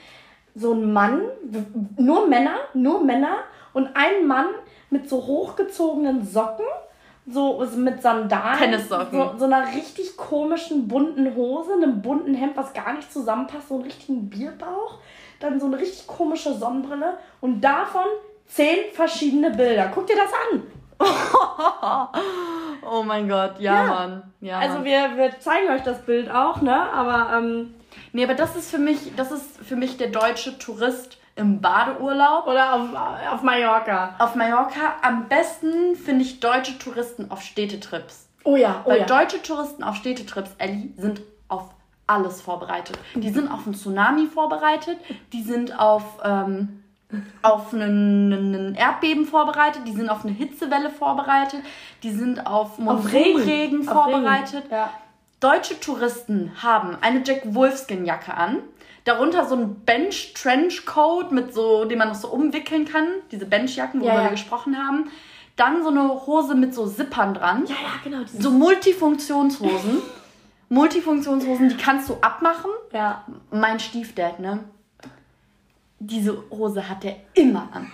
So 0.54 0.74
ein 0.74 0.94
Mann, 0.94 1.22
nur 1.98 2.28
Männer, 2.28 2.56
nur 2.74 3.04
Männer 3.04 3.38
und 3.74 3.90
ein 3.96 4.26
Mann 4.26 4.48
mit 4.90 5.10
so 5.10 5.18
hochgezogenen 5.26 6.26
Socken, 6.26 6.66
so 7.28 7.66
mit 7.76 8.02
Sandalen, 8.02 8.58
Tennissocken. 8.60 9.20
so, 9.20 9.34
so 9.40 9.46
einer 9.46 9.66
richtig 9.76 10.16
komischen 10.16 10.88
bunten 10.88 11.36
Hose, 11.36 11.74
einem 11.74 12.02
bunten 12.02 12.36
Hemd, 12.36 12.56
was 12.56 12.72
gar 12.74 12.94
nicht 12.94 13.12
zusammenpasst, 13.12 13.68
so 13.68 13.76
einen 13.76 13.84
richtigen 13.84 14.30
Bierbauch, 14.30 15.00
dann 15.40 15.60
so 15.60 15.66
eine 15.68 15.78
richtig 15.78 16.08
komische 16.08 16.54
Sonnenbrille 16.54 17.18
und 17.42 17.62
davon 17.62 18.06
zehn 18.48 18.92
verschiedene 18.94 19.52
Bilder. 19.52 19.92
Guck 19.94 20.08
dir 20.08 20.16
das 20.16 20.32
an. 20.52 20.64
Oh 22.88 23.02
mein 23.04 23.28
Gott, 23.28 23.60
ja, 23.60 23.74
Ja. 23.74 23.88
Mann. 23.88 24.34
Ja, 24.42 24.60
Also 24.60 24.76
Mann. 24.76 24.84
wir, 24.86 25.18
wir 25.18 25.40
zeigen 25.40 25.70
euch 25.70 25.82
das 25.82 26.04
Bild 26.04 26.30
auch, 26.30 26.62
ne? 26.62 26.92
Aber 26.94 27.36
ähm, 27.38 27.74
Nee, 28.14 28.24
aber 28.24 28.36
das 28.36 28.56
ist 28.56 28.70
für 28.70 28.78
mich, 28.78 29.16
das 29.16 29.32
ist 29.32 29.58
für 29.58 29.76
mich 29.76 29.98
der 29.98 30.08
deutsche 30.08 30.58
Tourist 30.60 31.18
im 31.36 31.62
Badeurlaub. 31.62 32.46
oder 32.48 32.74
auf, 32.76 32.82
auf 33.34 33.42
Mallorca. 33.42 34.16
Auf 34.20 34.36
Mallorca 34.36 34.96
am 35.02 35.28
besten 35.28 35.96
finde 35.96 36.24
ich 36.24 36.40
deutsche 36.40 36.78
Touristen 36.78 37.32
auf 37.32 37.42
Städtetrips. 37.42 38.30
Oh 38.44 38.56
ja, 38.56 38.82
oh 38.86 38.90
Weil 38.92 39.00
ja. 39.00 39.06
deutsche 39.06 39.42
Touristen 39.42 39.84
auf 39.84 39.96
Städtetrips, 39.96 40.52
Ellie, 40.60 40.90
sind 40.98 41.22
auf 41.48 41.70
alles 42.08 42.42
vorbereitet. 42.42 42.98
Die 43.16 43.30
sind 43.30 43.50
auf 43.52 43.66
einen 43.66 43.76
Tsunami 43.76 44.28
vorbereitet, 44.28 44.98
die 45.34 45.44
sind 45.44 45.78
auf, 45.80 46.04
ähm, 46.24 46.84
auf 47.42 47.74
einen, 47.74 48.32
einen 48.34 48.76
Erdbeben 48.76 49.26
vorbereitet, 49.26 49.84
die 49.88 49.94
sind 49.94 50.10
auf 50.10 50.24
eine 50.24 50.34
Hitzewelle 50.34 50.90
vorbereitet, 50.90 51.62
die 52.04 52.12
sind 52.12 52.46
auf 52.46 52.78
Monsunregen 52.78 53.84
vorbereitet. 53.84 54.66
Regen. 54.66 54.72
Ja. 54.72 54.90
Deutsche 55.40 55.80
Touristen 55.80 56.52
haben 56.62 56.98
eine 57.02 57.22
Jack 57.26 57.42
Wolfskin 57.54 58.06
Jacke 58.06 58.34
an, 58.34 58.60
darunter 59.04 59.46
so 59.46 59.56
ein 59.56 59.76
Bench 59.82 60.34
Trenchcoat 60.34 61.32
mit 61.32 61.54
so, 61.54 61.86
den 61.86 61.98
man 61.98 62.08
noch 62.10 62.16
so 62.16 62.30
umwickeln 62.30 62.86
kann, 62.86 63.08
diese 63.32 63.46
Benchjacken, 63.46 64.02
worüber 64.02 64.14
Ja, 64.14 64.20
ja. 64.22 64.26
wir 64.28 64.32
gesprochen 64.32 64.78
haben. 64.78 65.10
Dann 65.56 65.84
so 65.84 65.90
eine 65.90 66.10
Hose 66.26 66.54
mit 66.56 66.74
so 66.74 66.86
Zippern 66.86 67.34
dran. 67.34 67.66
ja, 67.66 67.76
ja, 67.76 67.92
genau. 68.04 68.20
So 68.28 68.52
Multifunktionshosen. 68.52 70.02
Multifunktionshosen, 70.70 71.70
die 71.70 71.78
kannst 71.78 72.10
du 72.10 72.16
abmachen. 72.22 72.72
ja. 72.92 73.24
Mein 73.52 73.80
Stiefdad, 73.80 74.40
ne? 74.40 74.64
Diese 76.00 76.38
Hose 76.52 76.88
hat 76.90 77.06
er 77.06 77.16
immer 77.34 77.70
an. 77.72 77.92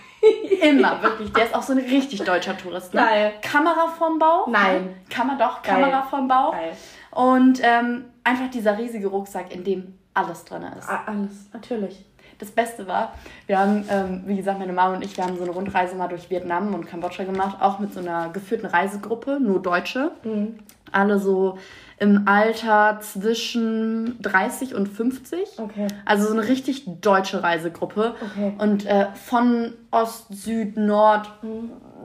Immer, 0.61 1.01
wirklich. 1.01 1.31
Der 1.33 1.45
ist 1.45 1.55
auch 1.55 1.61
so 1.61 1.73
ein 1.73 1.79
richtig 1.79 2.23
deutscher 2.23 2.57
Tourist. 2.57 2.93
Ne? 2.93 3.01
Geil. 3.01 3.33
Kamera 3.41 3.87
vorm 3.87 4.19
Bauch. 4.19 4.47
Nein. 4.47 4.95
Kamera 5.09 5.37
doch, 5.37 5.61
Geil. 5.61 5.75
Kamera 5.81 6.01
vorm 6.03 6.27
Bauch. 6.27 6.51
Geil. 6.51 6.75
Und 7.11 7.59
ähm, 7.63 8.05
einfach 8.23 8.49
dieser 8.49 8.77
riesige 8.77 9.07
Rucksack, 9.07 9.53
in 9.53 9.63
dem 9.63 9.93
alles 10.13 10.43
drin 10.45 10.63
ist. 10.77 10.89
Alles, 10.89 11.31
natürlich. 11.53 12.05
Das 12.39 12.49
Beste 12.51 12.87
war, 12.87 13.13
wir 13.45 13.59
haben, 13.59 13.85
ähm, 13.89 14.23
wie 14.25 14.35
gesagt, 14.35 14.57
meine 14.57 14.73
Mama 14.73 14.95
und 14.95 15.05
ich, 15.05 15.15
wir 15.15 15.23
haben 15.23 15.37
so 15.37 15.43
eine 15.43 15.51
Rundreise 15.51 15.95
mal 15.95 16.07
durch 16.07 16.29
Vietnam 16.31 16.73
und 16.73 16.87
Kambodscha 16.87 17.23
gemacht, 17.23 17.57
auch 17.61 17.77
mit 17.77 17.93
so 17.93 17.99
einer 17.99 18.29
geführten 18.29 18.65
Reisegruppe, 18.65 19.39
nur 19.39 19.61
Deutsche. 19.61 20.11
Mhm. 20.23 20.57
Alle 20.91 21.19
so 21.19 21.59
im 22.01 22.27
Alter 22.27 22.99
zwischen 22.99 24.19
30 24.23 24.73
und 24.73 24.89
50. 24.89 25.59
Okay. 25.59 25.85
Also 26.03 26.25
so 26.25 26.33
eine 26.33 26.47
richtig 26.47 26.83
deutsche 26.99 27.43
Reisegruppe. 27.43 28.15
Okay. 28.19 28.53
Und 28.57 28.87
äh, 28.87 29.05
von 29.13 29.73
Ost, 29.91 30.25
Süd, 30.31 30.77
Nord, 30.77 31.31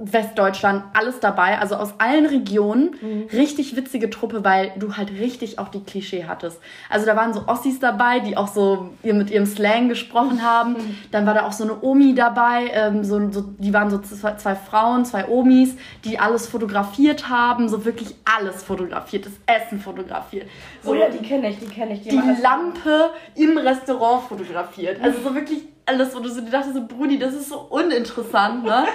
Westdeutschland, 0.00 0.84
alles 0.94 1.20
dabei. 1.20 1.58
Also 1.58 1.76
aus 1.76 1.94
allen 1.98 2.26
Regionen. 2.26 2.94
Richtig 3.32 3.76
witzige 3.76 4.10
Truppe, 4.10 4.44
weil 4.44 4.72
du 4.76 4.96
halt 4.96 5.10
richtig 5.12 5.58
auch 5.58 5.68
die 5.68 5.82
Klischee 5.82 6.24
hattest. 6.26 6.60
Also 6.90 7.06
da 7.06 7.16
waren 7.16 7.32
so 7.32 7.42
Ossis 7.46 7.78
dabei, 7.78 8.20
die 8.20 8.36
auch 8.36 8.48
so 8.48 8.90
mit 9.02 9.30
ihrem 9.30 9.46
Slang 9.46 9.88
gesprochen 9.88 10.42
haben. 10.42 10.76
Dann 11.10 11.26
war 11.26 11.34
da 11.34 11.46
auch 11.46 11.52
so 11.52 11.64
eine 11.64 11.80
Omi 11.82 12.14
dabei. 12.14 12.70
Ähm, 12.72 13.04
so, 13.04 13.30
so, 13.30 13.42
die 13.58 13.72
waren 13.72 13.90
so 13.90 13.98
zwei, 13.98 14.34
zwei 14.36 14.54
Frauen, 14.54 15.04
zwei 15.04 15.28
Omis, 15.28 15.76
die 16.04 16.18
alles 16.18 16.46
fotografiert 16.46 17.28
haben. 17.28 17.68
So 17.68 17.84
wirklich 17.84 18.14
alles 18.24 18.62
fotografiert. 18.62 19.26
Das 19.26 19.32
Essen 19.46 19.80
fotografiert. 19.80 20.46
So 20.82 20.90
Oh 20.90 20.94
ja, 20.94 21.08
die 21.08 21.18
kenne 21.26 21.48
ich, 21.50 21.58
die 21.58 21.66
kenne 21.66 21.94
ich. 21.94 22.02
die 22.02 22.16
das- 22.16 22.40
Lampe 22.42 23.10
im 23.34 23.56
Restaurant 23.58 24.22
fotografiert. 24.28 25.00
Also 25.02 25.20
so 25.20 25.34
wirklich 25.34 25.62
alles, 25.86 26.14
wo 26.14 26.20
du 26.20 26.28
so 26.28 26.40
dachtest, 26.40 26.74
so 26.74 26.84
Brudi, 26.86 27.18
das 27.18 27.32
ist 27.34 27.48
so 27.48 27.60
uninteressant, 27.60 28.64
ne? 28.64 28.86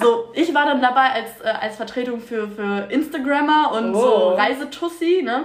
So, 0.00 0.24
ich 0.34 0.54
war 0.54 0.64
dann 0.66 0.80
dabei 0.80 1.10
als, 1.12 1.40
äh, 1.44 1.48
als 1.48 1.76
Vertretung 1.76 2.20
für, 2.20 2.48
für 2.48 2.88
Instagrammer 2.90 3.72
und 3.72 3.94
so 3.94 4.00
Oh. 4.00 4.34
Reisetussi, 4.34 5.22
ne? 5.24 5.44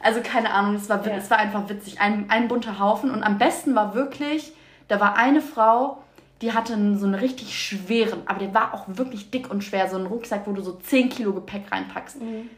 Also 0.00 0.20
keine 0.22 0.52
Ahnung, 0.52 0.76
es 0.76 0.88
war, 0.88 1.04
Ja. 1.06 1.14
es 1.16 1.30
war 1.30 1.38
einfach 1.38 1.68
witzig. 1.68 2.00
Ein, 2.00 2.26
ein 2.28 2.48
bunter 2.48 2.78
Haufen. 2.78 3.10
Und 3.10 3.22
am 3.24 3.36
besten 3.38 3.74
war 3.74 3.94
wirklich, 3.94 4.52
da 4.88 5.00
war 5.00 5.16
eine 5.16 5.40
Frau, 5.40 5.98
die 6.40 6.52
hatte 6.52 6.72
so 6.96 7.04
einen 7.06 7.14
richtig 7.16 7.60
schweren, 7.60 8.22
aber 8.26 8.38
der 8.38 8.54
war 8.54 8.72
auch 8.72 8.84
wirklich 8.86 9.30
dick 9.32 9.50
und 9.50 9.64
schwer, 9.64 9.88
so 9.90 9.96
einen 9.96 10.06
Rucksack, 10.06 10.42
wo 10.46 10.52
du 10.52 10.62
so 10.62 10.72
10 10.72 11.08
Kilo 11.10 11.32
Gepäck 11.32 11.70
reinpackst. 11.72 12.22
Mhm. 12.22 12.48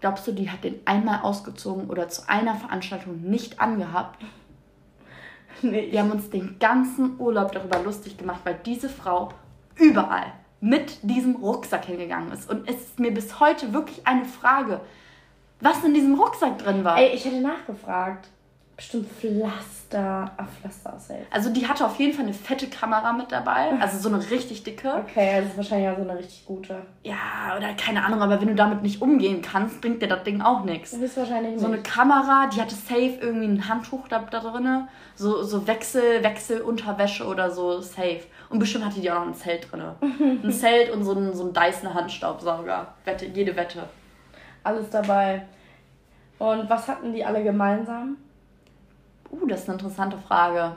Glaubst 0.00 0.26
du, 0.26 0.32
die 0.32 0.50
hat 0.50 0.62
den 0.64 0.80
einmal 0.84 1.20
ausgezogen 1.22 1.88
oder 1.88 2.08
zu 2.08 2.28
einer 2.28 2.54
Veranstaltung 2.56 3.22
nicht 3.22 3.60
angehabt? 3.60 4.20
Nee, 5.70 5.88
Wir 5.90 6.00
haben 6.00 6.10
uns 6.10 6.28
den 6.30 6.58
ganzen 6.58 7.18
Urlaub 7.20 7.52
darüber 7.52 7.80
lustig 7.82 8.18
gemacht, 8.18 8.40
weil 8.44 8.58
diese 8.66 8.88
Frau 8.88 9.30
überall 9.76 10.32
mit 10.60 10.98
diesem 11.02 11.36
Rucksack 11.36 11.86
hingegangen 11.86 12.32
ist. 12.32 12.48
Und 12.48 12.68
es 12.68 12.76
ist 12.76 13.00
mir 13.00 13.12
bis 13.12 13.40
heute 13.40 13.72
wirklich 13.72 14.06
eine 14.06 14.24
Frage. 14.24 14.80
was 15.60 15.84
in 15.84 15.94
diesem 15.94 16.14
Rucksack 16.14 16.58
drin 16.58 16.84
war. 16.84 16.98
Ey, 16.98 17.14
ich 17.14 17.24
hätte 17.24 17.40
nachgefragt. 17.40 18.28
Bestimmt 18.76 19.08
Pflaster. 19.12 20.32
Ah, 20.36 20.46
Pflaster 20.46 20.98
safe. 20.98 21.26
Also 21.30 21.50
die 21.50 21.66
hatte 21.68 21.84
auf 21.84 21.98
jeden 21.98 22.14
Fall 22.14 22.24
eine 22.24 22.32
fette 22.32 22.68
Kamera 22.68 23.12
mit 23.12 23.30
dabei. 23.30 23.70
Also 23.80 23.98
so 23.98 24.08
eine 24.08 24.30
richtig 24.30 24.64
dicke. 24.64 25.04
Okay, 25.06 25.34
also 25.34 25.48
ist 25.50 25.56
wahrscheinlich 25.56 25.90
auch 25.90 25.96
so 25.96 26.02
eine 26.08 26.18
richtig 26.18 26.46
gute. 26.46 26.82
Ja, 27.02 27.54
oder 27.56 27.74
keine 27.74 28.04
Ahnung, 28.04 28.22
aber 28.22 28.40
wenn 28.40 28.48
du 28.48 28.54
damit 28.54 28.82
nicht 28.82 29.02
umgehen 29.02 29.42
kannst, 29.42 29.80
bringt 29.80 30.00
dir 30.00 30.08
das 30.08 30.22
Ding 30.24 30.40
auch 30.40 30.64
nichts. 30.64 30.96
Höchstwahrscheinlich 30.96 31.60
So 31.60 31.66
eine 31.66 31.78
Kamera, 31.82 32.48
die 32.52 32.60
hatte 32.60 32.74
safe 32.74 33.18
irgendwie 33.20 33.46
ein 33.46 33.68
Handtuch 33.68 34.08
da, 34.08 34.20
da 34.20 34.40
drin. 34.40 34.88
So, 35.16 35.42
so 35.42 35.66
Wechsel, 35.66 36.24
Wechselunterwäsche 36.24 37.26
oder 37.26 37.50
so, 37.50 37.80
safe. 37.80 38.22
Und 38.48 38.58
bestimmt 38.58 38.86
hatte 38.86 39.00
die 39.00 39.10
auch 39.10 39.20
noch 39.20 39.26
ein 39.26 39.34
Zelt 39.34 39.70
drin. 39.70 39.82
ein 40.44 40.50
Zelt 40.50 40.90
und 40.90 41.04
so 41.04 41.12
ein, 41.12 41.34
so 41.34 41.44
ein 41.46 41.52
Dyson 41.52 41.92
Handstaubsauger. 41.92 42.94
Wette, 43.04 43.26
jede 43.26 43.54
Wette. 43.54 43.84
Alles 44.64 44.88
dabei. 44.88 45.42
Und 46.38 46.68
was 46.70 46.88
hatten 46.88 47.12
die 47.12 47.24
alle 47.24 47.44
gemeinsam? 47.44 48.16
Uh, 49.32 49.46
das 49.46 49.62
ist 49.62 49.68
eine 49.68 49.78
interessante 49.78 50.16
Frage. 50.18 50.76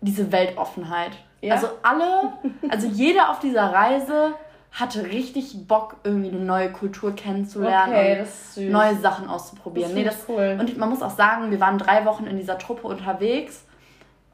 Diese 0.00 0.32
Weltoffenheit. 0.32 1.12
Ja. 1.42 1.54
Also 1.54 1.68
alle, 1.82 2.32
also 2.68 2.86
jeder 2.86 3.30
auf 3.30 3.40
dieser 3.40 3.72
Reise 3.72 4.34
hatte 4.72 5.04
richtig 5.04 5.66
Bock, 5.66 5.96
irgendwie 6.04 6.30
eine 6.30 6.40
neue 6.40 6.70
Kultur 6.70 7.14
kennenzulernen 7.14 7.92
Okay, 7.92 8.12
und 8.12 8.18
das 8.20 8.28
ist 8.28 8.54
süß. 8.54 8.72
neue 8.72 8.96
Sachen 8.96 9.28
auszuprobieren. 9.28 9.90
Das 9.90 9.94
nee, 9.96 10.04
das, 10.04 10.28
cool. 10.28 10.56
Und 10.58 10.76
man 10.78 10.88
muss 10.90 11.02
auch 11.02 11.10
sagen, 11.10 11.50
wir 11.50 11.60
waren 11.60 11.78
drei 11.78 12.04
Wochen 12.04 12.26
in 12.26 12.36
dieser 12.36 12.58
Truppe 12.58 12.86
unterwegs 12.86 13.65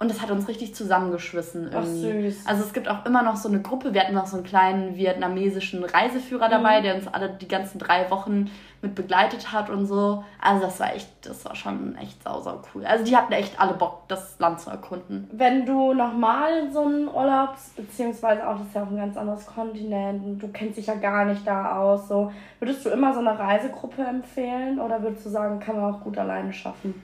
und 0.03 0.11
das 0.11 0.21
hat 0.21 0.31
uns 0.31 0.49
richtig 0.49 0.75
zusammengeschwissen 0.75 1.71
Ach, 1.71 1.85
irgendwie. 1.85 2.31
süß. 2.31 2.47
Also 2.47 2.65
es 2.65 2.73
gibt 2.73 2.89
auch 2.89 3.07
immer 3.07 3.23
noch 3.23 3.37
so 3.37 3.49
eine 3.49 3.63
Gruppe, 3.63 3.95
wir 3.95 4.03
hatten 4.03 4.15
noch 4.15 4.27
so 4.27 4.37
einen 4.37 4.45
kleinen 4.45 4.97
vietnamesischen 4.97 5.85
Reiseführer 5.85 6.49
dabei, 6.49 6.81
Mhm. 6.81 6.83
der 6.83 6.95
uns 6.97 7.07
alle 7.09 7.31
die 7.31 7.49
ganzen 7.49 7.79
drei 7.79 8.11
Wochen 8.11 8.51
mit 8.83 8.97
begleitet 8.97 9.53
hat 9.53 9.71
und 9.71 9.87
so. 9.87 10.25
Also 10.41 10.63
das 10.63 10.81
war 10.81 10.93
echt, 10.95 11.09
das 11.25 11.45
war 11.45 11.55
schon 11.55 11.97
echt 11.97 12.21
sau, 12.25 12.41
sau 12.41 12.61
cool. 12.75 12.85
Also 12.85 13.05
die 13.05 13.17
hatten 13.17 13.33
echt 13.33 13.61
alle 13.61 13.75
Bock, 13.75 14.09
das 14.09 14.37
Land 14.41 14.61
zu 14.61 14.71
erkunden. 14.71 15.31
Wenn 15.33 15.65
du 15.65 15.95
nochmal 15.95 16.69
so 16.73 16.81
einen 16.81 17.07
Urlaubs, 17.07 17.71
beziehungsweise 17.77 18.47
auch, 18.49 18.59
das 18.59 18.67
ist 18.67 18.75
ja 18.75 18.83
auch 18.83 18.91
ein 18.91 18.97
ganz 18.97 19.17
anderes 19.17 19.47
Kontinent 19.47 20.25
und 20.25 20.39
du 20.41 20.49
kennst 20.49 20.79
dich 20.79 20.87
ja 20.89 20.95
gar 20.97 21.25
nicht 21.27 21.47
da 21.47 21.79
aus, 21.79 22.09
so, 22.09 22.33
würdest 22.59 22.85
du 22.85 22.91
immer 22.91 23.15
so 23.15 23.21
eine 23.21 23.39
Reisegruppe 23.39 24.03
empfehlen 24.03 24.81
oder 24.81 25.01
würdest 25.01 25.25
du 25.27 25.31
sagen, 25.31 25.61
kann 25.61 25.77
man 25.81 25.95
auch 25.95 26.01
gut 26.01 26.19
alleine 26.19 26.53
schaffen? 26.53 27.01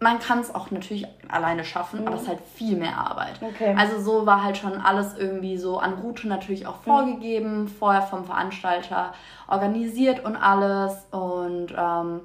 Man 0.00 0.20
kann 0.20 0.38
es 0.38 0.54
auch 0.54 0.70
natürlich 0.70 1.06
alleine 1.28 1.64
schaffen, 1.64 2.06
aber 2.06 2.16
es 2.16 2.22
ist 2.22 2.28
halt 2.28 2.40
viel 2.54 2.76
mehr 2.76 2.96
Arbeit. 2.96 3.42
Mhm. 3.42 3.48
Okay. 3.48 3.74
Also 3.76 4.00
so 4.00 4.26
war 4.26 4.44
halt 4.44 4.56
schon 4.56 4.80
alles 4.80 5.16
irgendwie 5.16 5.56
so 5.58 5.78
an 5.78 5.94
Route 5.94 6.28
natürlich 6.28 6.66
auch 6.66 6.76
vorgegeben, 6.76 7.66
vorher 7.66 8.02
vom 8.02 8.24
Veranstalter 8.24 9.12
organisiert 9.48 10.24
und 10.24 10.36
alles. 10.36 10.92
Und 11.10 11.74
ähm, 11.76 12.20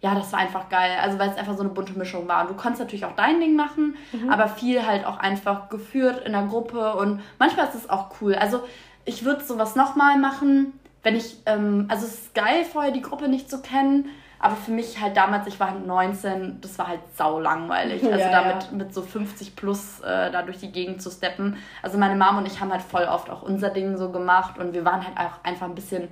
ja, 0.00 0.14
das 0.14 0.32
war 0.32 0.40
einfach 0.40 0.68
geil. 0.68 0.98
Also 1.00 1.18
weil 1.18 1.30
es 1.30 1.36
einfach 1.36 1.54
so 1.54 1.62
eine 1.62 1.70
bunte 1.70 1.96
Mischung 1.96 2.26
war. 2.26 2.42
Und 2.42 2.50
du 2.50 2.54
konntest 2.54 2.80
natürlich 2.80 3.04
auch 3.04 3.14
dein 3.16 3.40
Ding 3.40 3.54
machen, 3.54 3.96
aber 4.28 4.48
viel 4.48 4.84
halt 4.84 5.06
auch 5.06 5.18
einfach 5.18 5.68
geführt 5.68 6.26
in 6.26 6.32
der 6.32 6.46
Gruppe. 6.46 6.94
Und 6.94 7.20
manchmal 7.38 7.68
ist 7.68 7.76
es 7.76 7.88
auch 7.88 8.06
cool. 8.20 8.34
Also 8.34 8.62
ich 9.04 9.24
würde 9.24 9.44
sowas 9.44 9.76
nochmal 9.76 10.18
machen, 10.18 10.72
wenn 11.04 11.14
ich, 11.14 11.36
ähm, 11.46 11.86
also 11.88 12.04
es 12.04 12.14
ist 12.14 12.34
geil, 12.34 12.64
vorher 12.64 12.90
die 12.90 13.00
Gruppe 13.00 13.28
nicht 13.28 13.48
zu 13.48 13.62
kennen. 13.62 14.08
Aber 14.38 14.56
für 14.56 14.70
mich 14.70 15.00
halt 15.00 15.16
damals, 15.16 15.46
ich 15.46 15.58
war 15.58 15.70
halt 15.70 15.86
19, 15.86 16.60
das 16.60 16.78
war 16.78 16.88
halt 16.88 17.00
sau 17.14 17.40
langweilig. 17.40 18.02
Also 18.16 18.18
Ja, 18.18 18.30
damit 18.30 18.64
ja. 18.64 18.76
mit 18.76 18.94
so 18.94 19.02
50 19.02 19.56
plus 19.56 20.00
äh, 20.00 20.30
da 20.30 20.42
durch 20.42 20.58
die 20.58 20.70
Gegend 20.72 21.02
zu 21.02 21.10
steppen. 21.10 21.56
Also 21.82 21.98
meine 21.98 22.14
Mom 22.14 22.38
und 22.38 22.46
ich 22.46 22.60
haben 22.60 22.70
halt 22.70 22.82
voll 22.82 23.04
oft 23.04 23.30
auch 23.30 23.42
unser 23.42 23.70
Ding 23.70 23.96
so 23.96 24.10
gemacht 24.10 24.58
und 24.58 24.72
wir 24.72 24.84
waren 24.84 25.04
halt 25.04 25.16
auch 25.18 25.44
einfach 25.44 25.66
ein 25.66 25.74
bisschen, 25.74 26.08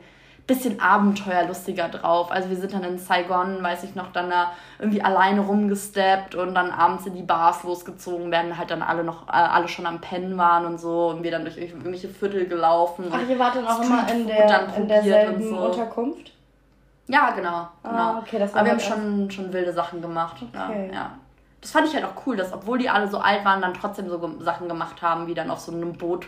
bisschen 0.47 0.81
abenteuerlustiger 0.81 1.89
drauf. 1.89 2.31
Also 2.31 2.51
wir 2.51 2.57
sind 2.57 2.75
dann 2.75 2.85
in 2.85 2.99
Saigon, 2.99 3.63
weiß 3.63 3.85
ich 3.85 3.95
noch, 3.95 4.13
dann 4.13 4.29
da 4.29 4.53
irgendwie 4.79 5.03
alleine 5.03 5.41
rumgesteppt 5.41 6.35
und 6.35 6.55
dann 6.55 6.71
abends 6.71 7.07
in 7.07 7.15
die 7.15 7.23
Bars 7.23 7.63
losgezogen, 7.63 8.31
während 8.31 8.59
halt 8.59 8.71
dann 8.71 8.83
alle 8.83 9.05
noch, 9.05 9.29
äh, 9.29 9.33
alle 9.33 9.69
schon 9.69 9.87
am 9.87 10.01
Pennen 10.01 10.37
waren 10.37 10.67
und 10.67 10.79
so 10.79 11.09
und 11.09 11.23
wir 11.23 11.31
dann 11.31 11.45
durch 11.45 11.57
irgendwelche 11.57 12.09
Viertel 12.09 12.47
gelaufen. 12.47 13.07
Ach, 13.11 13.21
und 13.21 13.31
ihr 13.31 13.39
wart 13.39 13.57
dann 13.57 13.67
auch 13.67 13.83
immer 13.83 14.07
in, 14.11 14.27
der, 14.27 14.69
in 14.77 14.89
derselben 14.89 15.49
so. 15.49 15.57
Unterkunft? 15.57 16.34
Ja, 17.07 17.31
genau. 17.33 17.69
genau. 17.83 17.95
Ah, 17.95 18.19
okay, 18.19 18.39
das 18.39 18.53
war 18.55 18.61
Aber 18.61 18.67
wir 18.67 18.73
haben 18.73 18.81
schon, 18.81 19.31
schon 19.31 19.53
wilde 19.53 19.73
Sachen 19.73 20.01
gemacht. 20.01 20.37
Okay. 20.43 20.89
Ja, 20.89 20.95
ja. 20.95 21.11
Das 21.61 21.71
fand 21.71 21.87
ich 21.87 21.95
halt 21.95 22.05
auch 22.05 22.27
cool, 22.27 22.37
dass 22.37 22.53
obwohl 22.53 22.79
die 22.79 22.89
alle 22.91 23.09
so 23.09 23.19
alt 23.19 23.45
waren, 23.45 23.61
dann 23.63 23.75
trotzdem 23.75 24.09
so 24.09 24.39
Sachen 24.41 24.69
gemacht 24.69 25.01
haben, 25.03 25.27
wie 25.27 25.35
dann 25.35 25.51
auf 25.51 25.61
so 25.61 25.73
einem 25.73 25.93
Boot 25.95 26.27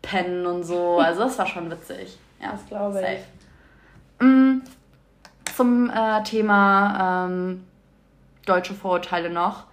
pennen 0.00 0.46
und 0.46 0.64
so. 0.64 0.98
Also 1.04 1.20
das 1.24 1.38
war 1.38 1.46
schon 1.46 1.70
witzig. 1.70 2.18
Ja, 2.40 2.52
Das 2.52 2.66
glaube 2.66 2.94
safe. 2.94 3.18
ich. 4.20 4.24
Mm, 4.26 4.62
Zum 5.56 5.90
äh, 5.90 6.22
Thema 6.24 7.26
ähm, 7.26 7.64
deutsche 8.46 8.74
Vorurteile 8.74 9.30
noch. 9.30 9.64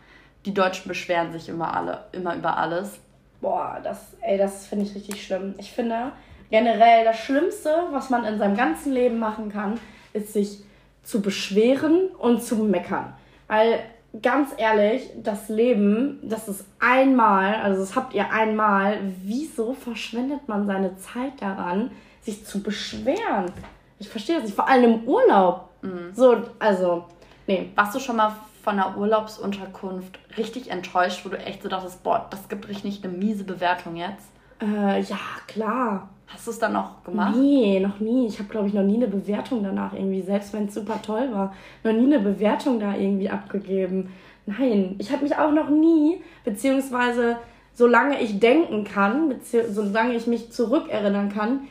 Die 0.45 0.53
Deutschen 0.53 0.87
beschweren 0.87 1.31
sich 1.31 1.49
immer 1.49 1.75
alle, 1.75 2.05
immer 2.11 2.35
über 2.35 2.57
alles. 2.57 2.99
Boah, 3.41 3.79
das, 3.83 4.15
ey, 4.21 4.37
das 4.37 4.67
finde 4.67 4.85
ich 4.85 4.95
richtig 4.95 5.25
schlimm. 5.25 5.55
Ich 5.57 5.71
finde 5.71 6.11
generell 6.49 7.05
das 7.05 7.17
Schlimmste, 7.19 7.73
was 7.91 8.09
man 8.09 8.25
in 8.25 8.37
seinem 8.37 8.55
ganzen 8.55 8.93
Leben 8.93 9.19
machen 9.19 9.49
kann, 9.51 9.79
ist 10.13 10.33
sich 10.33 10.59
zu 11.03 11.21
beschweren 11.21 12.09
und 12.17 12.43
zu 12.43 12.55
meckern. 12.55 13.13
Weil 13.47 13.79
ganz 14.21 14.51
ehrlich, 14.57 15.09
das 15.21 15.49
Leben, 15.49 16.19
das 16.23 16.47
ist 16.47 16.65
einmal, 16.79 17.55
also 17.55 17.81
das 17.81 17.95
habt 17.95 18.13
ihr 18.13 18.31
einmal, 18.31 18.99
wieso 19.23 19.73
verschwendet 19.73 20.47
man 20.47 20.65
seine 20.65 20.97
Zeit 20.97 21.41
daran, 21.41 21.91
sich 22.21 22.45
zu 22.45 22.61
beschweren? 22.61 23.51
Ich 23.99 24.09
verstehe 24.09 24.35
das 24.35 24.45
nicht, 24.45 24.55
vor 24.55 24.67
allem 24.67 24.93
im 24.93 25.03
Urlaub. 25.03 25.69
So, 26.13 26.43
also, 26.59 27.05
nee. 27.47 27.71
Warst 27.75 27.95
du 27.95 27.99
schon 27.99 28.17
mal 28.17 28.35
von 28.63 28.79
einer 28.79 28.97
Urlaubsunterkunft 28.97 30.19
richtig 30.37 30.69
enttäuscht, 30.69 31.25
wo 31.25 31.29
du 31.29 31.37
echt 31.37 31.63
so 31.63 31.69
dachtest, 31.69 32.03
boah, 32.03 32.27
das 32.29 32.49
gibt 32.49 32.67
richtig 32.67 33.03
eine 33.03 33.13
miese 33.13 33.43
Bewertung 33.43 33.95
jetzt? 33.95 34.27
Äh, 34.61 35.01
ja, 35.01 35.17
klar. 35.47 36.09
Hast 36.27 36.45
du 36.45 36.51
es 36.51 36.59
dann 36.59 36.75
auch 36.75 37.03
gemacht? 37.03 37.35
Nee, 37.35 37.79
noch 37.79 37.99
nie. 37.99 38.27
Ich 38.27 38.37
habe, 38.37 38.49
glaube 38.49 38.67
ich, 38.67 38.73
noch 38.73 38.83
nie 38.83 38.97
eine 38.97 39.07
Bewertung 39.07 39.63
danach 39.63 39.93
irgendwie, 39.93 40.21
selbst 40.21 40.53
wenn 40.53 40.65
es 40.65 40.75
super 40.75 41.01
toll 41.01 41.29
war, 41.31 41.53
noch 41.83 41.91
nie 41.93 42.05
eine 42.05 42.19
Bewertung 42.19 42.79
da 42.79 42.95
irgendwie 42.95 43.29
abgegeben. 43.31 44.11
Nein, 44.45 44.95
ich 44.99 45.11
habe 45.11 45.23
mich 45.23 45.35
auch 45.35 45.51
noch 45.51 45.69
nie, 45.69 46.21
beziehungsweise 46.43 47.37
solange 47.73 48.21
ich 48.21 48.39
denken 48.39 48.83
kann, 48.83 49.29
bezieh- 49.31 49.67
solange 49.71 50.13
ich 50.13 50.27
mich 50.27 50.51
zurückerinnern 50.51 51.29
kann, 51.29 51.61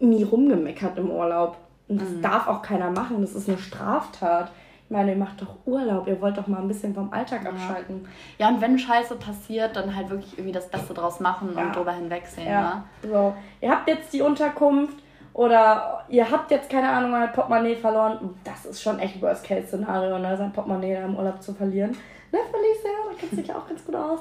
nie 0.00 0.24
rumgemeckert 0.24 0.98
im 0.98 1.10
Urlaub. 1.10 1.58
Und 1.88 2.00
das 2.00 2.08
darf 2.20 2.48
auch 2.48 2.62
keiner 2.62 2.90
machen. 2.90 3.20
Das 3.20 3.34
ist 3.34 3.48
eine 3.48 3.58
Straftat. 3.58 4.50
Ich 4.90 4.96
meine, 4.96 5.12
ihr 5.12 5.16
macht 5.16 5.40
doch 5.40 5.54
Urlaub. 5.66 6.08
Ihr 6.08 6.20
wollt 6.20 6.36
doch 6.36 6.48
mal 6.48 6.58
ein 6.60 6.66
bisschen 6.66 6.92
vom 6.92 7.12
Alltag 7.12 7.46
abschalten. 7.46 8.08
Ja, 8.38 8.48
und 8.48 8.60
wenn 8.60 8.76
Scheiße 8.76 9.14
passiert, 9.14 9.76
dann 9.76 9.94
halt 9.94 10.10
wirklich 10.10 10.32
irgendwie 10.36 10.50
das 10.50 10.68
Beste 10.68 10.92
draus 10.92 11.20
machen 11.20 11.52
Ja. 11.56 11.62
und 11.62 11.76
drüber 11.76 11.92
hinwegsehen. 11.92 12.48
Ja. 12.48 12.82
So, 13.00 13.32
ihr 13.60 13.70
habt 13.70 13.86
jetzt 13.86 14.12
die 14.12 14.20
Unterkunft 14.20 14.98
oder 15.32 16.04
ihr 16.08 16.28
habt 16.28 16.50
jetzt, 16.50 16.68
keine 16.68 16.88
Ahnung, 16.88 17.14
euer 17.14 17.28
Portemonnaie 17.28 17.76
verloren. 17.76 18.34
Das 18.42 18.66
ist 18.66 18.82
schon 18.82 18.98
echt 18.98 19.22
Worst-Case-Szenario, 19.22 20.18
ne? 20.18 20.36
sein 20.36 20.52
Portemonnaie 20.52 20.96
da 20.96 21.04
im 21.04 21.14
Urlaub 21.16 21.40
zu 21.40 21.54
verlieren. 21.54 21.92
Ne, 22.32 22.38
Felicia, 22.50 22.90
da 23.08 23.16
kennt 23.16 23.32
sich 23.32 23.46
ja 23.46 23.54
auch 23.58 23.68
ganz 23.68 23.84
gut 23.84 23.94
aus. 23.94 24.18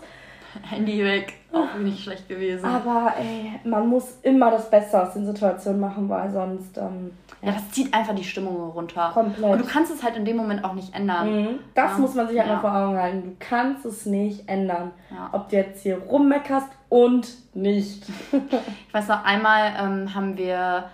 Handy 0.64 1.04
weg, 1.04 1.34
auch 1.54 1.76
nicht 1.80 2.04
schlecht 2.04 2.28
gewesen. 2.28 2.66
Aber 2.66 3.14
ey, 3.20 3.52
man 3.64 3.88
muss 3.88 4.18
immer 4.24 4.52
das 4.52 4.70
Beste 4.70 5.02
aus 5.02 5.14
den 5.14 5.26
Situationen 5.26 5.80
machen, 5.80 6.10
weil 6.10 6.30
sonst. 6.32 6.78
Ähm, 6.78 7.12
ja, 7.42 7.54
das 7.54 7.72
zieht 7.72 7.94
einfach 7.94 8.14
die 8.16 8.24
Stimmung 8.24 8.58
runter. 8.72 9.12
Komplett. 9.14 9.50
Und 9.52 9.60
du 9.62 9.66
kannst 9.66 9.94
es 9.94 10.04
halt 10.04 10.18
in 10.18 10.26
dem 10.26 10.36
Moment 10.36 10.64
auch 10.66 10.74
nicht 10.74 10.94
ändern. 10.94 11.32
Mhm. 11.44 11.48
Das 11.74 11.92
Ja. 11.92 11.98
muss 12.00 12.14
man 12.14 12.28
sich 12.28 12.38
halt 12.38 12.50
Ja. 12.50 12.56
mal 12.56 12.62
vor 12.62 12.76
Augen 12.76 12.98
halten. 12.98 13.24
Du 13.24 13.36
kannst 13.40 13.86
es 13.86 14.06
nicht 14.06 14.50
ändern. 14.50 14.92
Ja. 15.10 15.30
Ob 15.32 15.48
du 15.50 15.56
jetzt 15.56 15.82
hier 15.84 15.98
rummeckerst 16.00 16.68
und 16.90 17.28
nicht. 17.56 18.04
Ich 18.88 18.94
weiß 18.94 19.08
noch, 19.08 19.24
einmal 19.24 19.72
ähm, 19.80 20.14
haben 20.16 20.36
wir, 20.38 20.86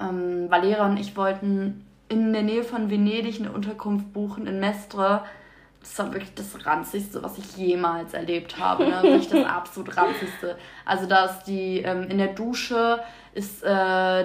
ähm, 0.00 0.46
Valera 0.50 0.86
und 0.86 0.96
ich 0.98 1.16
wollten 1.16 1.84
in 2.08 2.32
der 2.32 2.42
Nähe 2.42 2.62
von 2.64 2.90
Venedig 2.90 3.38
eine 3.40 3.52
Unterkunft 3.52 4.12
buchen 4.12 4.46
in 4.46 4.58
Mestre. 4.60 5.22
Das 5.80 5.98
war 5.98 6.12
wirklich 6.12 6.34
das 6.34 6.66
ranzigste, 6.66 7.22
was 7.22 7.38
ich 7.38 7.56
jemals 7.56 8.12
erlebt 8.12 8.58
habe. 8.58 8.84
Ne? 8.84 9.02
Wirklich 9.02 9.28
das 9.28 9.46
absolut 9.46 9.96
ranzigste. 9.96 10.58
Also 10.84 11.06
da 11.06 11.24
ist 11.26 11.44
die, 11.44 11.78
ähm, 11.78 12.08
in 12.08 12.18
der 12.18 12.34
Dusche 12.34 13.00
ist 13.32 13.62
äh, 13.62 13.66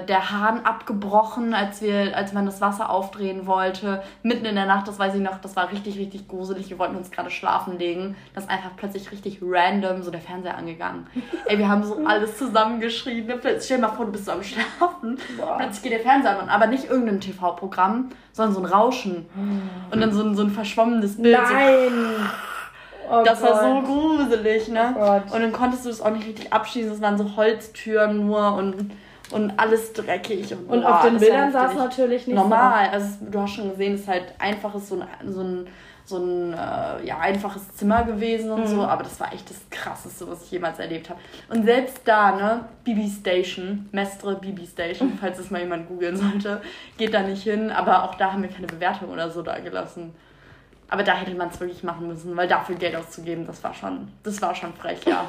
der 0.05 0.31
Hahn 0.31 0.65
abgebrochen, 0.65 1.53
als 1.53 1.81
wir, 1.81 2.17
als 2.17 2.33
man 2.33 2.45
das 2.45 2.59
Wasser 2.59 2.89
aufdrehen 2.89 3.45
wollte. 3.45 4.01
Mitten 4.23 4.45
in 4.45 4.55
der 4.55 4.65
Nacht, 4.65 4.87
das 4.87 4.97
weiß 4.97 5.15
ich 5.15 5.21
noch, 5.21 5.39
das 5.39 5.55
war 5.55 5.71
richtig, 5.71 5.97
richtig 5.99 6.27
gruselig. 6.27 6.69
Wir 6.69 6.79
wollten 6.79 6.95
uns 6.95 7.11
gerade 7.11 7.29
schlafen 7.29 7.77
legen. 7.77 8.15
Das 8.33 8.45
ist 8.45 8.49
einfach 8.49 8.71
plötzlich 8.75 9.11
richtig 9.11 9.39
random 9.41 10.01
so 10.01 10.09
der 10.09 10.21
Fernseher 10.21 10.57
angegangen. 10.57 11.05
Ey, 11.45 11.57
wir 11.59 11.69
haben 11.69 11.83
so 11.83 12.03
alles 12.05 12.37
zusammengeschrien. 12.37 13.27
Plötzlich, 13.27 13.63
stell 13.63 13.77
dir 13.77 13.87
mal 13.87 13.93
vor, 13.93 14.05
du 14.05 14.11
bist 14.11 14.25
so 14.25 14.31
am 14.31 14.43
Schlafen. 14.43 15.17
Boah. 15.37 15.57
Plötzlich 15.57 15.83
geht 15.83 15.91
der 15.91 15.99
Fernseher 15.99 16.39
an, 16.39 16.49
aber 16.49 16.67
nicht 16.67 16.85
irgendein 16.85 17.21
TV-Programm, 17.21 18.09
sondern 18.31 18.55
so 18.55 18.59
ein 18.61 18.65
Rauschen. 18.65 19.27
Und 19.91 20.01
dann 20.01 20.11
so 20.11 20.23
ein, 20.23 20.35
so 20.35 20.43
ein 20.43 20.49
verschwommenes 20.49 21.21
Bild. 21.21 21.37
So, 21.47 21.53
Nein! 21.53 21.91
Oh 23.09 23.23
das 23.23 23.41
war 23.41 23.61
so 23.61 23.81
Gott. 23.81 23.85
gruselig, 23.85 24.67
ne? 24.69 24.95
Oh 24.95 24.99
Gott. 24.99 25.23
und 25.31 25.41
dann 25.41 25.51
konntest 25.51 25.85
du 25.85 25.89
das 25.89 26.01
auch 26.01 26.11
nicht 26.11 26.27
richtig 26.27 26.51
abschließen. 26.51 26.91
Es 26.91 27.01
waren 27.01 27.17
so 27.17 27.35
Holztüren 27.35 28.25
nur 28.25 28.53
und 28.55 28.91
und 29.31 29.57
alles 29.57 29.91
dreckig. 29.93 30.53
Und, 30.53 30.69
und 30.69 30.81
boah, 30.81 30.97
auf 30.97 31.01
den 31.05 31.17
Bildern 31.17 31.51
sah 31.51 31.71
es 31.71 31.75
natürlich 31.75 32.27
nicht 32.27 32.35
normal. 32.35 32.85
So. 32.85 32.91
Also 32.91 33.09
du 33.21 33.41
hast 33.41 33.55
schon 33.55 33.71
gesehen, 33.71 33.95
es 33.95 34.01
ist 34.01 34.07
halt 34.07 34.33
einfach 34.37 34.75
ist 34.75 34.89
so 34.89 34.99
ein, 34.99 35.31
so 35.31 35.41
ein 35.41 35.67
so 36.05 36.17
ein 36.17 36.53
äh, 36.53 37.05
ja, 37.05 37.19
einfaches 37.19 37.75
Zimmer 37.75 38.03
gewesen 38.03 38.51
und 38.51 38.61
mhm. 38.61 38.67
so, 38.67 38.81
aber 38.83 39.03
das 39.03 39.19
war 39.19 39.33
echt 39.33 39.49
das 39.49 39.57
krasseste, 39.71 40.29
was 40.29 40.43
ich 40.43 40.51
jemals 40.51 40.77
erlebt 40.77 41.09
habe. 41.09 41.19
Und 41.49 41.65
selbst 41.65 42.01
da, 42.05 42.35
ne, 42.35 42.65
BB 42.83 43.09
Station, 43.09 43.89
Mestre 43.91 44.35
BB 44.35 44.67
Station, 44.67 45.09
mhm. 45.09 45.17
falls 45.21 45.39
es 45.39 45.49
mal 45.49 45.61
jemand 45.61 45.87
googeln 45.87 46.15
sollte, 46.15 46.61
geht 46.97 47.13
da 47.13 47.21
nicht 47.21 47.41
hin, 47.41 47.71
aber 47.71 48.03
auch 48.03 48.15
da 48.15 48.33
haben 48.33 48.43
wir 48.43 48.49
keine 48.49 48.67
Bewertung 48.67 49.09
oder 49.09 49.31
so 49.31 49.41
da 49.41 49.57
gelassen. 49.59 50.13
Aber 50.89 51.04
da 51.04 51.13
hätte 51.13 51.34
man 51.36 51.50
es 51.50 51.60
wirklich 51.60 51.84
machen 51.84 52.08
müssen, 52.08 52.36
weil 52.38 52.48
dafür 52.48 52.76
Geld 52.76 52.95
auszugeben, 52.95 53.48
das 53.48 53.63
war 53.63 53.74
schon, 53.74 54.08
das 54.24 54.41
war 54.41 54.54
schon 54.54 54.74
frech, 54.74 55.00
ja. 55.06 55.26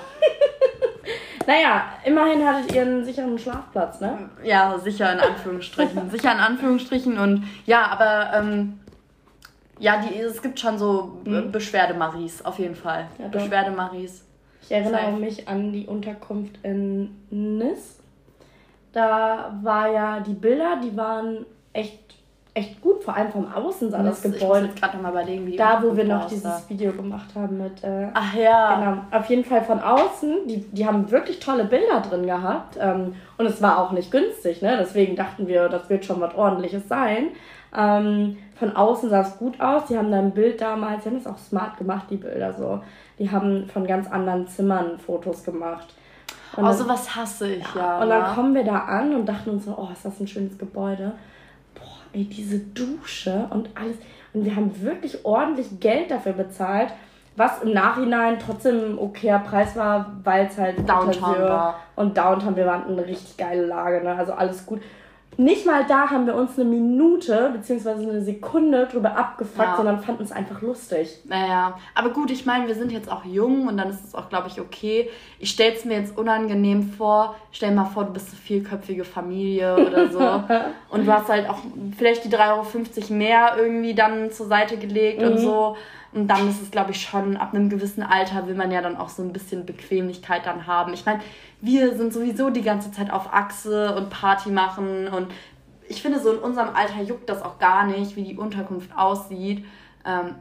naja, 1.47 1.85
immerhin 2.05 2.47
hattet 2.47 2.75
ihr 2.75 2.83
einen 2.83 3.05
sicheren 3.05 3.39
Schlafplatz, 3.39 4.01
ne? 4.01 4.29
Ja, 4.43 4.79
sicher 4.79 5.13
in 5.13 5.21
Anführungsstrichen. 5.21 6.11
sicher 6.11 6.33
in 6.33 6.39
Anführungsstrichen 6.39 7.19
und 7.19 7.45
ja, 7.65 7.87
aber 7.87 8.33
ähm, 8.35 8.81
ja, 9.79 10.03
die, 10.03 10.19
es 10.19 10.43
gibt 10.43 10.61
schon 10.61 10.79
so 10.79 11.21
mhm. 11.25 11.53
Beschwerdemaries, 11.53 12.45
auf 12.45 12.59
jeden 12.59 12.77
Fall. 12.77 13.09
Ja, 13.19 13.29
Beschwerdemaries. 13.29 14.25
Ich 14.63 14.73
erinnere 14.73 15.13
mich 15.13 15.47
an 15.47 15.73
die 15.73 15.87
Unterkunft 15.87 16.59
in 16.65 17.15
Nis. 17.31 17.99
Da 18.93 19.57
war 19.63 19.93
ja 19.93 20.21
die 20.21 20.35
Bilder, 20.35 20.81
die 20.83 20.97
waren 20.97 21.47
echt, 21.73 22.16
echt 22.57 22.81
gut, 22.81 23.05
vor 23.05 23.15
allem 23.15 23.31
vom 23.31 23.53
Außen 23.53 23.91
sah 23.91 24.03
das, 24.03 24.23
das 24.23 24.33
Gebäude. 24.33 24.67
Ich 24.67 24.73
muss 24.73 24.81
gerade 24.81 24.97
nochmal 24.97 25.13
überlegen, 25.13 25.47
wie 25.47 25.51
die 25.53 25.57
Da, 25.57 25.83
wo 25.83 25.95
wir 25.95 26.05
noch 26.05 26.27
dieses 26.27 26.43
da. 26.43 26.63
Video 26.69 26.93
gemacht 26.93 27.29
haben 27.35 27.59
mit. 27.59 27.85
Äh, 27.85 28.09
Ach 28.15 28.35
ja. 28.35 28.75
Genau. 28.75 29.03
Auf 29.11 29.29
jeden 29.29 29.45
Fall 29.45 29.63
von 29.63 29.81
außen, 29.81 30.47
die, 30.47 30.61
die 30.61 30.87
haben 30.87 31.11
wirklich 31.11 31.39
tolle 31.39 31.65
Bilder 31.65 32.01
drin 32.01 32.27
gehabt. 32.27 32.79
Ähm, 32.81 33.15
und 33.37 33.47
es 33.47 33.61
war 33.61 33.79
auch 33.79 33.93
nicht 33.93 34.11
günstig, 34.11 34.63
ne? 34.63 34.79
Deswegen 34.81 35.17
dachten 35.17 35.47
wir, 35.47 35.69
das 35.69 35.91
wird 35.91 36.07
schon 36.07 36.21
was 36.21 36.35
ordentliches 36.35 36.89
sein. 36.89 37.29
Ähm, 37.77 38.39
von 38.59 38.75
außen 38.75 39.11
sah 39.11 39.21
es 39.21 39.37
gut 39.37 39.61
aus. 39.61 39.85
Die 39.91 39.99
haben 39.99 40.11
da 40.11 40.19
ein 40.19 40.33
Bild 40.33 40.61
damals, 40.63 41.03
die 41.03 41.11
haben 41.11 41.23
das 41.23 41.31
auch 41.31 41.39
smart 41.39 41.77
gemacht, 41.77 42.07
die 42.09 42.17
Bilder 42.17 42.55
so. 42.55 42.81
Die 43.19 43.31
haben 43.31 43.69
von 43.69 43.87
ganz 43.87 44.11
anderen 44.11 44.49
Zimmern 44.49 44.99
Fotos 44.99 45.45
gemacht. 45.45 45.95
Und 46.57 46.65
oh, 46.65 46.73
sowas 46.73 47.15
hasse 47.15 47.53
ich, 47.53 47.75
ja. 47.75 47.99
ja 47.99 48.03
und 48.03 48.09
dann 48.09 48.35
kommen 48.35 48.55
wir 48.55 48.65
da 48.65 48.79
an 48.79 49.15
und 49.15 49.27
dachten 49.27 49.51
uns 49.51 49.67
so, 49.67 49.75
oh, 49.77 49.89
ist 49.93 50.07
das 50.07 50.19
ein 50.21 50.27
schönes 50.27 50.57
Gebäude. 50.57 51.13
Ey, 52.17 52.25
diese 52.25 52.59
Dusche 52.59 53.47
und 53.51 53.69
alles. 53.75 53.97
Und 54.33 54.47
wir 54.47 54.57
haben 54.57 54.83
wirklich 54.83 55.25
ordentlich 55.27 55.81
Geld 55.81 56.11
dafür 56.11 56.33
bezahlt, 56.33 56.89
was 57.37 57.63
im 57.63 57.75
Nachhinein 57.75 58.39
trotzdem 58.39 58.93
ein 58.93 58.99
okayer 58.99 59.41
Preis 59.41 59.77
war, 59.77 60.17
weil 60.25 60.47
es 60.47 60.57
halt 60.57 60.79
Downtown 60.89 61.43
war. 61.43 61.81
Und 61.95 62.17
Downtown, 62.17 62.57
wir 62.57 62.65
waren 62.65 62.87
eine 62.87 63.07
richtig 63.07 63.37
geile 63.37 63.67
Lage, 63.67 64.03
ne? 64.03 64.15
Also 64.17 64.33
alles 64.33 64.65
gut 64.65 64.81
nicht 65.39 65.67
mal 65.67 65.85
da 65.85 66.11
haben 66.11 66.27
wir 66.27 66.35
uns 66.35 66.59
eine 66.59 66.69
Minute 66.69 67.51
bzw. 67.53 67.91
eine 67.91 68.23
Sekunde 68.23 68.87
drüber 68.87 69.17
abgefuckt, 69.17 69.69
ja. 69.69 69.77
sondern 69.77 70.01
fanden 70.01 70.23
es 70.23 70.33
einfach 70.33 70.63
lustig. 70.63 71.19
Naja, 71.25 71.79
aber 71.95 72.11
gut, 72.11 72.31
ich 72.31 72.47
meine, 72.47 72.67
wir 72.67 72.75
sind 72.75 72.91
jetzt 72.91 73.11
auch 73.11 73.25
jung 73.25 73.67
und 73.69 73.77
dann 73.77 73.91
ist 73.91 74.05
es 74.05 74.15
auch, 74.15 74.29
glaube 74.29 74.49
ich, 74.49 74.61
okay. 74.61 75.11
Ich 75.39 75.51
stelle 75.51 75.75
es 75.75 75.85
mir 75.85 75.99
jetzt 75.99 76.17
unangenehm 76.17 76.85
vor. 76.85 77.37
Stell 77.53 77.71
dir 77.71 77.77
mal 77.77 77.85
vor, 77.85 78.05
du 78.05 78.13
bist 78.13 78.29
eine 78.31 78.39
vierköpfige 78.39 79.05
Familie 79.05 79.77
oder 79.77 80.11
so 80.11 80.19
und 80.91 81.07
du 81.07 81.13
hast 81.13 81.29
halt 81.29 81.49
auch 81.51 81.59
vielleicht 81.97 82.25
die 82.25 82.31
3,50 82.31 82.39
Euro 83.11 83.15
mehr 83.15 83.57
irgendwie 83.59 83.95
dann 83.95 84.31
zur 84.31 84.47
Seite 84.47 84.79
gelegt 84.79 85.21
mhm. 85.21 85.29
und 85.29 85.39
so. 85.39 85.77
Und 86.17 86.29
dann 86.29 86.49
ist 86.49 86.63
es, 86.63 86.71
glaube 86.71 86.93
ich, 86.93 87.03
schon 87.03 87.37
ab 87.37 87.53
einem 87.53 87.69
gewissen 87.69 88.03
Alter 88.03 88.47
will 88.47 88.55
man 88.55 88.71
ja 88.71 88.81
dann 88.81 88.97
auch 88.97 89.11
so 89.11 89.23
ein 89.23 89.35
bisschen 89.35 89.67
Bequemlichkeit 89.67 90.47
dann 90.47 90.67
haben. 90.67 90.95
Ich 90.95 91.05
meine, 91.05 91.21
wir 91.61 91.95
sind 91.95 92.11
sowieso 92.11 92.49
die 92.49 92.63
ganze 92.63 92.91
Zeit 92.91 93.13
auf 93.13 93.35
Achse 93.35 93.95
und 93.95 94.09
Party 94.09 94.49
machen 94.49 95.09
und 95.09 95.29
ich 95.89 96.01
finde, 96.01 96.19
so 96.19 96.33
in 96.33 96.39
unserem 96.39 96.75
Alter 96.75 97.03
juckt 97.03 97.29
das 97.29 97.43
auch 97.43 97.59
gar 97.59 97.85
nicht, 97.87 98.17
wie 98.17 98.25
die 98.25 98.39
Unterkunft 98.39 98.97
aussieht. 98.97 99.67
Ähm, 100.07 100.37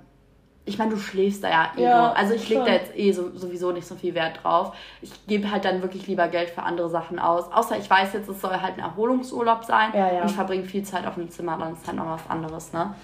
ich 0.63 0.77
meine, 0.77 0.91
du 0.91 0.97
schläfst 0.97 1.43
da 1.43 1.49
ja 1.49 1.71
eh 1.75 1.83
ja, 1.83 2.11
Also 2.13 2.33
ich 2.33 2.47
lege 2.47 2.63
da 2.63 2.71
jetzt 2.71 2.95
eh 2.97 3.11
so, 3.11 3.37
sowieso 3.37 3.73
nicht 3.73 3.85
so 3.85 3.95
viel 3.95 4.15
Wert 4.15 4.39
drauf. 4.43 4.75
Ich 5.01 5.27
gebe 5.27 5.51
halt 5.51 5.65
dann 5.65 5.81
wirklich 5.81 6.07
lieber 6.07 6.29
Geld 6.29 6.51
für 6.51 6.63
andere 6.63 6.89
Sachen 6.89 7.19
aus. 7.19 7.51
Außer 7.51 7.77
ich 7.77 7.89
weiß 7.89 8.13
jetzt, 8.13 8.29
es 8.29 8.39
soll 8.39 8.61
halt 8.61 8.77
ein 8.77 8.79
Erholungsurlaub 8.79 9.65
sein 9.65 9.91
ja, 9.93 10.13
ja. 10.13 10.21
und 10.21 10.29
ich 10.29 10.35
verbringe 10.35 10.63
viel 10.63 10.83
Zeit 10.83 11.05
auf 11.05 11.15
dem 11.15 11.29
Zimmer, 11.29 11.57
dann 11.57 11.73
ist 11.73 11.85
halt 11.85 11.97
noch 11.97 12.07
was 12.07 12.29
anderes, 12.29 12.71
ne? 12.71 12.95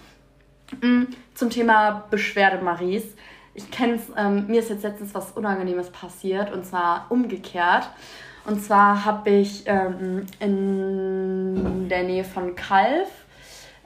Mm, 0.79 1.03
zum 1.33 1.49
Thema 1.49 2.05
Beschwerde 2.09 2.63
Maries 2.63 3.15
ich 3.53 3.69
kenne 3.69 3.95
es, 3.95 4.03
ähm, 4.15 4.47
mir 4.47 4.59
ist 4.59 4.69
jetzt 4.69 4.83
letztens 4.83 5.13
was 5.13 5.31
Unangenehmes 5.31 5.89
passiert 5.89 6.51
und 6.51 6.65
zwar 6.65 7.07
umgekehrt. 7.09 7.89
Und 8.45 8.63
zwar 8.63 9.05
habe 9.05 9.29
ich 9.29 9.63
ähm, 9.67 10.25
in 10.39 11.89
der 11.89 12.03
Nähe 12.03 12.23
von 12.23 12.55
Kalf, 12.55 13.09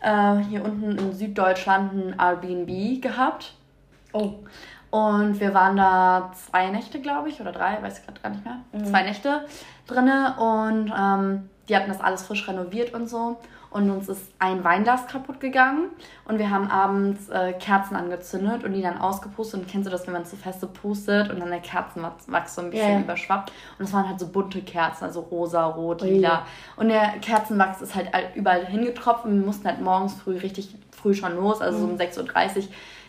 äh, 0.02 0.38
hier 0.50 0.64
unten 0.64 0.98
in 0.98 1.14
Süddeutschland, 1.14 1.94
ein 1.94 2.20
Airbnb 2.20 3.02
gehabt. 3.02 3.54
Oh. 4.14 4.36
Und 4.92 5.42
wir 5.42 5.54
waren 5.54 5.76
da 5.76 6.32
zwei 6.34 6.70
Nächte, 6.70 7.02
glaube 7.02 7.28
ich, 7.28 7.42
oder 7.42 7.52
drei, 7.52 7.82
weiß 7.82 8.00
ich 8.00 8.06
gerade 8.06 8.22
gar 8.22 8.30
nicht 8.30 8.46
mehr. 8.46 8.60
Mhm. 8.72 8.86
Zwei 8.86 9.02
Nächte 9.02 9.46
drinne 9.88 10.36
und 10.40 10.94
ähm, 10.98 11.50
die 11.68 11.76
hatten 11.76 11.90
das 11.90 12.00
alles 12.00 12.24
frisch 12.24 12.48
renoviert 12.48 12.94
und 12.94 13.10
so 13.10 13.38
und 13.76 13.90
uns 13.90 14.08
ist 14.08 14.32
ein 14.40 14.64
Weinglas 14.64 15.06
kaputt 15.06 15.42
gegangen 15.42 15.90
und 16.24 16.40
wir 16.40 16.50
haben 16.50 16.70
abends 16.70 17.28
äh, 17.28 17.52
Kerzen 17.52 17.98
angezündet 17.98 18.64
und 18.64 18.72
die 18.72 18.82
dann 18.82 18.98
ausgepustet. 18.98 19.60
Und 19.60 19.68
kennst 19.68 19.86
du 19.86 19.92
das, 19.92 20.08
wenn 20.08 20.14
man 20.14 20.24
zu 20.24 20.38
feste 20.38 20.66
pustet 20.66 21.30
und 21.30 21.42
dann 21.42 21.50
der 21.50 21.60
Kerzenwachs 21.60 22.56
so 22.56 22.62
ein 22.62 22.70
bisschen 22.70 22.92
yeah. 22.92 23.02
überschwappt? 23.02 23.52
Und 23.78 23.84
es 23.84 23.92
waren 23.92 24.08
halt 24.08 24.18
so 24.18 24.28
bunte 24.28 24.62
Kerzen, 24.62 25.04
also 25.04 25.20
rosa, 25.20 25.66
rot, 25.66 26.04
lila. 26.04 26.46
Und 26.78 26.88
der 26.88 27.16
Kerzenwachs 27.20 27.82
ist 27.82 27.96
halt 27.96 28.10
überall 28.36 28.66
hingetropft 28.66 29.26
und 29.26 29.38
wir 29.38 29.46
mussten 29.46 29.68
halt 29.68 29.82
morgens 29.82 30.14
früh 30.14 30.38
richtig 30.38 30.74
früh 30.92 31.14
schon 31.14 31.36
los, 31.36 31.60
also 31.60 31.80
so 31.80 31.86
um 31.86 31.98
6.30 31.98 32.22
mhm. 32.22 32.62
Uhr 32.62 32.64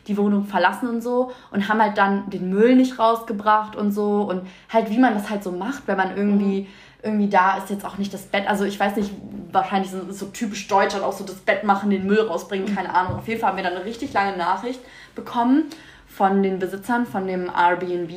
die 0.09 0.17
Wohnung 0.17 0.45
verlassen 0.45 0.89
und 0.89 1.01
so 1.01 1.33
und 1.51 1.69
haben 1.69 1.81
halt 1.81 1.99
dann 1.99 2.31
den 2.31 2.49
Müll 2.51 2.77
nicht 2.77 2.99
rausgebracht 2.99 3.77
und 3.77 3.93
so. 3.93 4.23
Und 4.23 4.43
halt 4.73 4.91
wie 4.91 4.99
man 4.99 5.15
das 5.15 5.31
halt 5.31 5.45
so 5.45 5.53
macht, 5.53 5.85
wenn 5.87 5.97
man 5.97 6.17
irgendwie 6.17 6.63
mhm 6.63 6.67
irgendwie 7.07 7.29
da 7.29 7.57
ist 7.57 7.71
jetzt 7.71 7.85
auch 7.85 7.99
nicht 7.99 8.13
das 8.13 8.23
Bett. 8.23 8.47
Also 8.49 8.65
ich 8.65 8.79
weiß 8.79 8.97
nicht, 8.97 9.11
wahrscheinlich 9.53 9.93
es 9.93 10.19
so 10.19 10.27
typisch 10.27 10.69
Deutschland 10.69 11.05
auch 11.05 11.13
so 11.13 11.25
das 11.25 11.37
Bett 11.37 11.65
machen, 11.65 11.91
den 11.91 12.07
Müll 12.07 12.21
rausbringen, 12.21 12.75
keine 12.75 12.95
Ahnung. 12.95 13.19
Auf 13.19 13.29
jeden 13.29 13.41
Fall 13.41 13.51
haben 13.51 13.57
wir 13.57 13.65
dann 13.65 13.75
eine 13.75 13.85
richtig 13.85 14.13
lange 14.13 14.37
Nachricht 14.37 14.81
bekommen 15.15 15.65
von 16.07 16.43
den 16.43 16.59
Besitzern 16.59 17.07
von 17.07 17.27
dem 17.27 17.49
Airbnb 17.49 18.11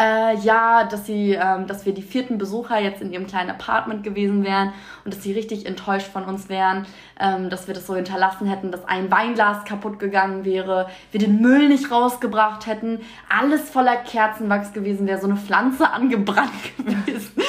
äh, 0.00 0.36
ja, 0.38 0.84
dass 0.84 1.06
sie, 1.06 1.32
ähm, 1.32 1.66
dass 1.66 1.84
wir 1.84 1.92
die 1.92 2.02
vierten 2.02 2.38
Besucher 2.38 2.78
jetzt 2.78 3.02
in 3.02 3.12
ihrem 3.12 3.26
kleinen 3.26 3.50
Apartment 3.50 4.04
gewesen 4.04 4.44
wären 4.44 4.72
und 5.04 5.12
dass 5.12 5.22
sie 5.22 5.32
richtig 5.32 5.66
enttäuscht 5.66 6.06
von 6.06 6.24
uns 6.24 6.48
wären, 6.48 6.86
ähm, 7.18 7.50
dass 7.50 7.66
wir 7.66 7.74
das 7.74 7.86
so 7.86 7.96
hinterlassen 7.96 8.46
hätten, 8.46 8.70
dass 8.70 8.86
ein 8.86 9.10
Weinglas 9.10 9.64
kaputt 9.64 9.98
gegangen 9.98 10.44
wäre, 10.44 10.88
wir 11.10 11.20
den 11.20 11.40
Müll 11.40 11.68
nicht 11.68 11.90
rausgebracht 11.90 12.66
hätten, 12.66 13.00
alles 13.28 13.68
voller 13.70 13.96
Kerzenwachs 13.96 14.72
gewesen 14.72 15.06
wäre, 15.06 15.20
so 15.20 15.26
eine 15.26 15.36
Pflanze 15.36 15.90
angebrannt 15.92 16.76
gewesen 16.78 17.42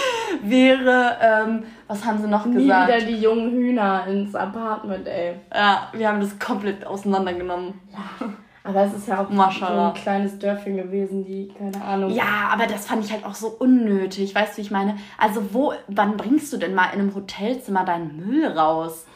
wäre. 0.43 1.17
Ähm, 1.21 1.63
was 1.87 2.05
haben 2.05 2.21
sie 2.21 2.27
noch 2.27 2.45
Nie 2.45 2.63
gesagt? 2.63 2.87
wieder 2.87 3.05
die 3.05 3.21
jungen 3.21 3.51
Hühner 3.51 4.05
ins 4.07 4.35
Apartment, 4.35 5.07
ey. 5.07 5.35
Ja, 5.53 5.89
wir 5.93 6.07
haben 6.07 6.19
das 6.19 6.37
komplett 6.39 6.85
auseinandergenommen. 6.85 7.73
Ja. 7.91 8.27
Aber 8.63 8.83
es 8.83 8.93
ist 8.93 9.07
ja 9.07 9.21
auch 9.21 9.29
Maschallah. 9.29 9.89
so 9.89 9.95
ein 9.95 10.03
kleines 10.03 10.37
Dörfchen 10.37 10.77
gewesen, 10.77 11.25
die, 11.25 11.51
keine 11.57 11.83
Ahnung. 11.83 12.11
Ja, 12.11 12.49
aber 12.51 12.67
das 12.67 12.85
fand 12.85 13.03
ich 13.03 13.11
halt 13.11 13.25
auch 13.25 13.33
so 13.33 13.47
unnötig. 13.47 14.35
Weißt 14.35 14.53
du, 14.53 14.57
wie 14.57 14.61
ich 14.61 14.71
meine? 14.71 14.97
Also, 15.17 15.53
wo, 15.53 15.73
wann 15.87 16.17
bringst 16.17 16.51
du 16.53 16.57
denn 16.57 16.75
mal 16.75 16.89
in 16.93 16.99
einem 16.99 17.15
Hotelzimmer 17.15 17.85
deinen 17.85 18.17
Müll 18.17 18.45
raus? 18.45 19.07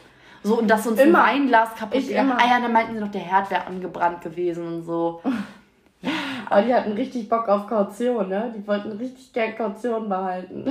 So, 0.42 0.58
und 0.58 0.68
dass 0.68 0.86
uns 0.86 0.98
immer. 1.00 1.24
ein 1.24 1.42
Weinglas 1.42 1.74
kaputt 1.74 2.00
ist. 2.00 2.10
Ah 2.10 2.48
ja, 2.48 2.60
dann 2.60 2.72
meinten 2.72 2.94
sie 2.94 3.00
noch, 3.00 3.10
der 3.10 3.20
Herd 3.20 3.50
wäre 3.50 3.66
angebrannt 3.66 4.22
gewesen 4.22 4.66
und 4.66 4.82
so. 4.82 5.20
aber 6.50 6.62
die 6.62 6.74
hatten 6.74 6.92
richtig 6.92 7.28
Bock 7.28 7.48
auf 7.48 7.66
Kaution, 7.66 8.28
ne? 8.28 8.52
Die 8.56 8.66
wollten 8.66 8.92
richtig 8.92 9.32
gern 9.32 9.56
Kaution 9.56 10.08
behalten. 10.08 10.64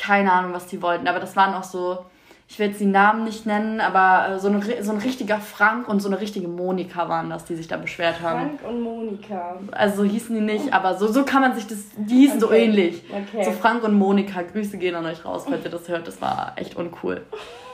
Keine 0.00 0.32
Ahnung, 0.32 0.52
was 0.52 0.66
die 0.66 0.80
wollten, 0.80 1.06
aber 1.06 1.20
das 1.20 1.36
waren 1.36 1.54
auch 1.54 1.64
so 1.64 2.04
ich 2.50 2.58
will 2.58 2.66
jetzt 2.66 2.80
die 2.80 2.86
Namen 2.86 3.22
nicht 3.22 3.46
nennen, 3.46 3.80
aber 3.80 4.34
äh, 4.34 4.38
so, 4.40 4.48
eine, 4.48 4.82
so 4.82 4.90
ein 4.90 4.98
richtiger 4.98 5.38
Frank 5.38 5.88
und 5.88 6.00
so 6.00 6.08
eine 6.08 6.20
richtige 6.20 6.48
Monika 6.48 7.08
waren 7.08 7.30
das, 7.30 7.44
die 7.44 7.54
sich 7.54 7.68
da 7.68 7.76
beschwert 7.76 8.20
haben. 8.20 8.58
Frank 8.58 8.68
und 8.68 8.80
Monika. 8.82 9.56
Also 9.70 10.02
so 10.02 10.10
hießen 10.10 10.34
die 10.34 10.40
nicht, 10.40 10.74
aber 10.74 10.96
so, 10.96 11.06
so 11.06 11.24
kann 11.24 11.42
man 11.42 11.54
sich 11.54 11.68
das, 11.68 11.78
die 11.96 12.16
hießen 12.16 12.42
okay. 12.42 12.46
so 12.48 12.52
ähnlich. 12.52 13.04
Okay. 13.08 13.44
So 13.44 13.52
Frank 13.52 13.84
und 13.84 13.94
Monika, 13.94 14.42
Grüße 14.42 14.78
gehen 14.78 14.96
an 14.96 15.06
euch 15.06 15.24
raus, 15.24 15.44
falls 15.48 15.64
ihr 15.64 15.70
das 15.70 15.88
hört, 15.88 16.08
das 16.08 16.20
war 16.20 16.54
echt 16.56 16.74
uncool. 16.74 17.24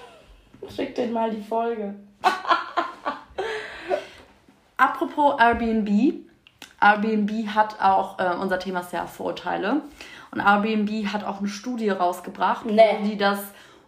Schickt 0.69 0.99
denen 0.99 1.15
mal 1.15 1.31
die 1.31 1.43
Folge. 1.43 1.95
Apropos 4.77 5.41
Airbnb. 5.41 6.17
Airbnb 6.83 7.49
hat 7.49 7.81
auch, 7.81 8.19
äh, 8.19 8.37
unser 8.39 8.59
Thema 8.59 8.81
ist 8.81 8.93
ja 8.93 9.07
Vorurteile. 9.07 9.81
Und 10.37 10.43
Airbnb 10.43 11.07
hat 11.07 11.25
auch 11.25 11.39
eine 11.39 11.49
Studie 11.49 11.89
rausgebracht, 11.89 12.67
nee. 12.67 12.99
die 13.05 13.17
das 13.17 13.39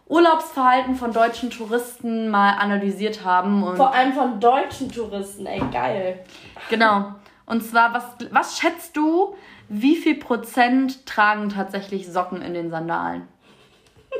Urlaubsverhalten 0.07 0.95
von 0.95 1.13
deutschen 1.13 1.51
Touristen 1.51 2.29
mal 2.29 2.53
analysiert 2.53 3.23
haben. 3.23 3.61
Und 3.61 3.77
Vor 3.77 3.93
allem 3.93 4.13
von 4.13 4.39
deutschen 4.39 4.91
Touristen, 4.91 5.45
ey, 5.45 5.61
geil. 5.71 6.25
Genau. 6.71 7.13
Und 7.45 7.63
zwar, 7.63 7.93
was, 7.93 8.03
was 8.31 8.57
schätzt 8.57 8.97
du, 8.97 9.35
wie 9.67 9.95
viel 9.95 10.15
Prozent 10.15 11.05
tragen 11.05 11.49
tatsächlich 11.49 12.07
Socken 12.07 12.41
in 12.41 12.53
den 12.53 12.71
Sandalen? 12.71 13.27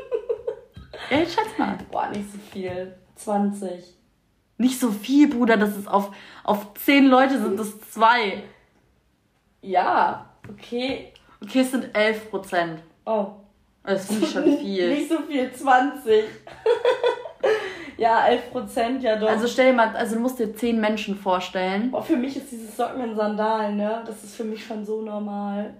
Ja, 1.08 1.16
jetzt 1.16 1.34
schätz 1.34 1.58
mal. 1.58 1.78
Boah, 1.90 2.08
nicht 2.10 2.30
so 2.30 2.38
viel. 2.52 2.94
20. 3.16 3.96
Nicht 4.58 4.78
so 4.78 4.92
viel, 4.92 5.28
Bruder. 5.28 5.56
Das 5.56 5.74
ist 5.74 5.88
auf, 5.88 6.14
auf 6.44 6.74
10 6.74 7.06
Leute 7.06 7.40
sind 7.40 7.58
das 7.58 7.80
zwei. 7.90 8.44
Ja, 9.62 10.26
okay. 10.46 11.09
Okay, 11.42 11.60
es 11.60 11.70
sind 11.70 11.88
11 11.94 12.30
Prozent. 12.30 12.80
Oh. 13.06 13.26
Das 13.84 14.06
finde 14.06 14.26
ich 14.26 14.32
schon 14.32 14.44
viel. 14.58 14.90
nicht 14.94 15.08
so 15.08 15.18
viel, 15.22 15.52
20. 15.52 16.24
ja, 17.96 18.26
11 18.26 18.50
Prozent, 18.50 19.02
ja 19.02 19.16
doch. 19.16 19.28
Also 19.28 19.46
stell 19.46 19.70
dir 19.70 19.76
mal, 19.76 19.96
also 19.96 20.16
du 20.16 20.20
musst 20.20 20.38
dir 20.38 20.54
10 20.54 20.80
Menschen 20.80 21.16
vorstellen. 21.16 21.90
Boah, 21.90 22.02
für 22.02 22.16
mich 22.16 22.36
ist 22.36 22.50
dieses 22.52 22.76
Socken 22.76 23.02
in 23.02 23.16
Sandalen, 23.16 23.76
ne? 23.76 24.02
Das 24.06 24.22
ist 24.22 24.36
für 24.36 24.44
mich 24.44 24.64
schon 24.64 24.84
so 24.84 25.00
normal. 25.00 25.74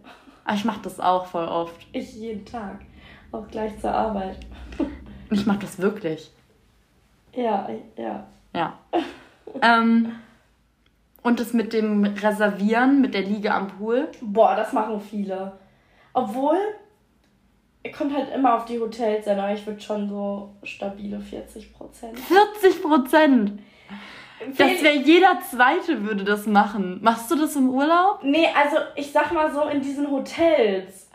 Aber 0.45 0.57
ich 0.57 0.65
mache 0.65 0.81
das 0.83 0.99
auch 0.99 1.27
voll 1.27 1.47
oft. 1.47 1.87
Ich 1.93 2.15
jeden 2.15 2.45
Tag. 2.45 2.81
Auch 3.33 3.47
gleich 3.49 3.79
zur 3.81 3.93
Arbeit. 3.93 4.39
Ich 5.31 5.47
mache 5.47 5.61
das 5.61 5.79
wirklich. 5.79 6.33
Ja, 7.33 7.69
ja. 7.97 8.27
Ja. 8.53 8.79
ähm, 9.63 10.13
und 11.23 11.41
das 11.41 11.53
mit 11.53 11.73
dem 11.73 12.05
Reservieren, 12.05 13.01
mit 13.01 13.15
der 13.15 13.23
Liege 13.23 13.53
am 13.53 13.69
Pool. 13.69 14.09
Boah, 14.21 14.57
das 14.57 14.73
machen 14.73 15.01
viele. 15.01 15.53
Obwohl, 16.13 16.57
kommt 17.97 18.15
halt 18.15 18.35
immer 18.35 18.55
auf 18.55 18.65
die 18.65 18.81
Hotels 18.81 19.27
an, 19.29 19.39
aber 19.39 19.53
ich 19.53 19.67
würde 19.67 19.81
schon 19.81 20.09
so 20.09 20.55
stabile 20.63 21.21
40 21.21 21.73
Prozent. 21.73 22.19
40 22.19 22.83
Prozent! 22.83 23.61
Das 24.57 24.83
wäre 24.83 24.97
jeder 24.97 25.39
Zweite 25.51 26.03
würde 26.03 26.25
das 26.25 26.47
machen. 26.47 27.01
Machst 27.03 27.31
du 27.31 27.37
das 27.37 27.57
im 27.57 27.69
Urlaub? 27.69 28.21
Nee, 28.23 28.49
also 28.57 28.77
ich 28.97 29.13
sag 29.13 29.33
mal 29.33 29.53
so 29.53 29.65
in 29.65 29.83
diesen 29.83 30.11
Hotels. 30.11 31.11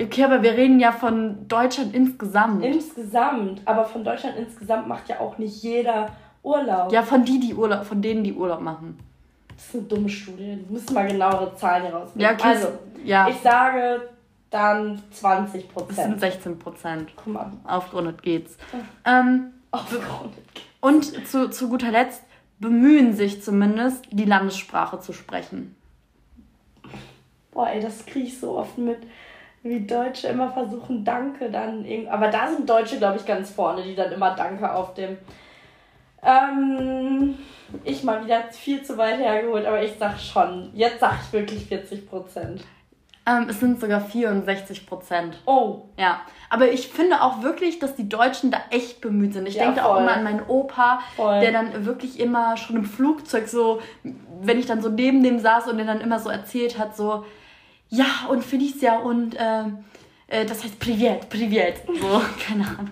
Okay, 0.00 0.24
aber 0.24 0.42
wir 0.42 0.52
reden 0.52 0.78
ja 0.78 0.92
von 0.92 1.48
Deutschland 1.48 1.94
insgesamt. 1.94 2.62
Insgesamt, 2.62 3.62
aber 3.64 3.84
von 3.84 4.04
Deutschland 4.04 4.36
insgesamt 4.36 4.86
macht 4.86 5.08
ja 5.08 5.18
auch 5.18 5.38
nicht 5.38 5.62
jeder 5.62 6.10
Urlaub. 6.42 6.92
Ja, 6.92 7.02
von 7.02 7.24
die, 7.24 7.40
die 7.40 7.54
Urlaub, 7.54 7.84
von 7.84 8.00
denen, 8.02 8.22
die 8.22 8.34
Urlaub 8.34 8.60
machen. 8.60 8.98
Das 9.58 9.66
ist 9.66 9.74
eine 9.74 9.82
dumme 9.84 10.08
Studie. 10.08 10.56
Wir 10.56 10.70
müssen 10.70 10.94
mal 10.94 11.08
genauere 11.08 11.52
Zahlen 11.56 11.82
hier 11.82 11.92
rausnehmen. 11.92 12.20
Ja, 12.20 12.32
okay. 12.32 12.48
Also, 12.48 12.68
ja. 13.04 13.28
ich 13.28 13.40
sage 13.40 14.08
dann 14.50 15.02
20 15.10 15.52
Das 15.52 15.52
sind 15.52 15.74
Prozent. 15.74 16.20
16 16.20 16.58
Prozent. 16.60 17.12
Guck 17.16 17.26
mal. 17.26 17.52
Aufgerundet 17.64 18.22
geht's. 18.22 18.56
Ähm, 19.04 19.52
Aufgerundet. 19.72 20.44
und 20.80 21.26
zu, 21.26 21.50
zu 21.50 21.68
guter 21.68 21.90
Letzt 21.90 22.22
bemühen 22.60 23.14
sich 23.14 23.42
zumindest, 23.42 24.06
die 24.12 24.24
Landessprache 24.26 25.00
zu 25.00 25.12
sprechen. 25.12 25.74
Boah, 27.50 27.68
ey, 27.70 27.80
das 27.80 28.06
kriege 28.06 28.28
ich 28.28 28.38
so 28.38 28.56
oft 28.58 28.78
mit, 28.78 28.98
wie 29.64 29.84
Deutsche 29.84 30.28
immer 30.28 30.52
versuchen, 30.52 31.04
Danke 31.04 31.50
dann 31.50 31.84
irgendwie. 31.84 32.10
Aber 32.10 32.28
da 32.28 32.48
sind 32.48 32.70
Deutsche, 32.70 32.98
glaube 32.98 33.18
ich, 33.18 33.26
ganz 33.26 33.50
vorne, 33.50 33.82
die 33.82 33.96
dann 33.96 34.12
immer 34.12 34.36
Danke 34.36 34.72
auf 34.72 34.94
dem. 34.94 35.18
Ähm, 36.22 37.34
ich 37.84 38.02
mal 38.02 38.24
wieder 38.24 38.44
viel 38.50 38.82
zu 38.82 38.96
weit 38.96 39.18
hergeholt, 39.18 39.66
aber 39.66 39.82
ich 39.82 39.92
sag 39.98 40.18
schon, 40.18 40.70
jetzt 40.74 41.00
sag 41.00 41.14
ich 41.22 41.32
wirklich 41.32 41.66
40 41.66 42.08
Prozent. 42.08 42.64
Ähm, 43.26 43.46
es 43.50 43.60
sind 43.60 43.78
sogar 43.78 44.00
64 44.00 44.86
Prozent. 44.86 45.36
Oh, 45.44 45.82
Ja, 45.98 46.22
aber 46.48 46.70
ich 46.72 46.88
finde 46.88 47.20
auch 47.22 47.42
wirklich, 47.42 47.78
dass 47.78 47.94
die 47.94 48.08
Deutschen 48.08 48.50
da 48.50 48.58
echt 48.70 49.02
bemüht 49.02 49.34
sind. 49.34 49.46
Ich 49.46 49.56
Ja, 49.56 49.64
denke 49.66 49.84
auch 49.84 49.92
voll. 49.94 50.02
immer 50.02 50.12
an 50.14 50.24
meinen 50.24 50.42
Opa, 50.48 51.00
Voll. 51.14 51.40
der 51.40 51.52
dann 51.52 51.84
wirklich 51.84 52.18
immer 52.20 52.56
schon 52.56 52.76
im 52.76 52.84
Flugzeug 52.86 53.46
so, 53.48 53.80
wenn 54.40 54.58
ich 54.58 54.64
dann 54.66 54.80
so 54.80 54.88
neben 54.88 55.22
dem 55.22 55.40
saß 55.40 55.68
und 55.68 55.76
der 55.76 55.84
dann 55.86 56.00
immer 56.00 56.18
so 56.20 56.30
erzählt 56.30 56.78
hat, 56.78 56.96
so, 56.96 57.26
ja, 57.90 58.06
und 58.30 58.42
Felicia 58.44 58.96
und 58.98 59.36
ähm, 59.38 59.84
äh, 60.28 60.46
das 60.46 60.64
heißt 60.64 60.78
Privet, 60.78 61.28
Privet. 61.28 61.82
So, 62.00 62.22
keine 62.46 62.64
Ahnung. 62.66 62.90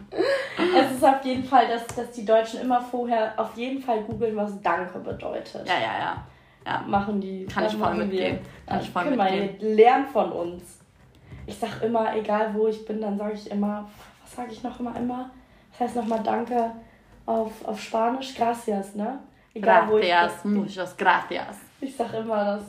Es 0.58 0.92
ist 0.92 1.04
auf 1.04 1.24
jeden 1.24 1.44
Fall, 1.44 1.68
dass, 1.68 1.86
dass 1.88 2.10
die 2.12 2.24
Deutschen 2.24 2.60
immer 2.60 2.80
vorher 2.80 3.32
auf 3.36 3.56
jeden 3.56 3.80
Fall 3.82 4.02
googeln, 4.02 4.36
was 4.36 4.60
Danke 4.62 4.98
bedeutet. 4.98 5.66
Ja, 5.66 5.74
ja, 5.74 5.98
ja. 5.98 6.26
ja. 6.64 6.84
Machen 6.86 7.20
die. 7.20 7.46
Kann 7.46 7.66
ich 7.66 7.76
voll 7.76 7.94
mitgehen. 7.94 8.38
Wir. 8.38 8.66
Kann 8.66 8.80
ich 8.80 8.90
voll 8.90 9.04
mitgehen. 9.04 9.56
hier 9.58 9.74
lernen 9.74 10.06
von 10.06 10.32
uns. 10.32 10.80
Ich 11.46 11.56
sag 11.56 11.82
immer, 11.82 12.14
egal 12.16 12.52
wo 12.54 12.66
ich 12.66 12.84
bin, 12.84 13.00
dann 13.00 13.16
sage 13.16 13.34
ich 13.34 13.50
immer, 13.50 13.88
was 14.22 14.34
sage 14.34 14.52
ich 14.52 14.62
noch 14.62 14.80
immer 14.80 14.96
immer? 14.96 15.30
Das 15.70 15.80
heißt 15.80 15.96
nochmal 15.96 16.22
Danke 16.22 16.72
auf, 17.26 17.64
auf 17.64 17.80
Spanisch, 17.80 18.34
gracias, 18.34 18.94
ne? 18.94 19.18
Egal 19.54 19.88
wo 19.88 19.98
ich 19.98 20.08
Gracias, 20.08 20.44
muchas 20.44 20.96
gracias. 20.96 21.58
Ich 21.80 21.94
sag 21.96 22.12
immer 22.14 22.44
das. 22.44 22.64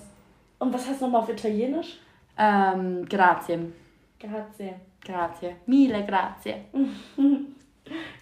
Und 0.59 0.73
was 0.73 0.87
heißt 0.87 1.01
nochmal 1.01 1.21
auf 1.21 1.29
Italienisch? 1.29 1.99
Ähm, 2.37 3.05
grazie. 3.07 3.73
Grazie. 4.19 4.73
Grazie. 5.03 5.55
Mille 5.65 6.05
grazie. 6.05 6.55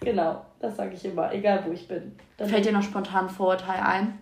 Genau, 0.00 0.44
das 0.60 0.76
sage 0.76 0.94
ich 0.94 1.04
immer, 1.04 1.32
egal 1.32 1.62
wo 1.66 1.72
ich 1.72 1.86
bin. 1.88 2.16
Dann 2.36 2.48
Fällt 2.48 2.64
dir 2.66 2.72
noch 2.72 2.82
spontan 2.82 3.26
ein 3.26 3.30
Vorurteil 3.30 3.80
ein? 3.80 4.18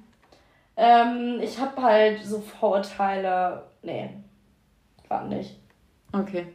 ähm, 0.77 1.39
ich 1.41 1.59
habe 1.59 1.81
halt 1.83 2.23
so 2.25 2.41
Vorurteile. 2.41 3.63
Nee, 3.83 4.11
gerade 5.09 5.29
nicht. 5.29 5.59
Okay. 6.13 6.47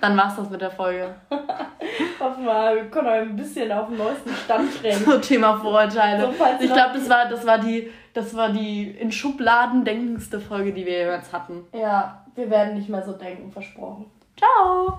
Dann 0.00 0.16
war's 0.16 0.36
das 0.36 0.48
mit 0.48 0.60
der 0.62 0.70
Folge. 0.70 1.14
Hoffen 2.18 2.44
wir, 2.44 2.74
wir 2.76 2.90
können 2.90 3.08
euch 3.08 3.20
ein 3.20 3.36
bisschen 3.36 3.70
auf 3.70 3.88
den 3.88 3.98
neuesten 3.98 4.30
Stand 4.30 4.80
bringen. 4.80 5.04
So 5.04 5.18
Thema 5.18 5.58
Vorurteile. 5.58 6.22
So, 6.22 6.44
ich 6.64 6.72
glaube, 6.72 6.98
das 6.98 7.08
war, 7.10 7.28
das 7.28 7.46
war 7.46 7.58
die, 7.58 7.90
das 8.14 8.34
war 8.34 8.48
die 8.48 8.90
in 8.90 9.12
Schubladen 9.12 9.84
denkendste 9.84 10.40
Folge, 10.40 10.72
die 10.72 10.86
wir 10.86 11.00
jemals 11.00 11.30
hatten. 11.32 11.66
Ja, 11.74 12.24
wir 12.34 12.48
werden 12.48 12.74
nicht 12.74 12.88
mehr 12.88 13.02
so 13.02 13.12
denken, 13.12 13.52
versprochen. 13.52 14.06
Ciao! 14.36 14.98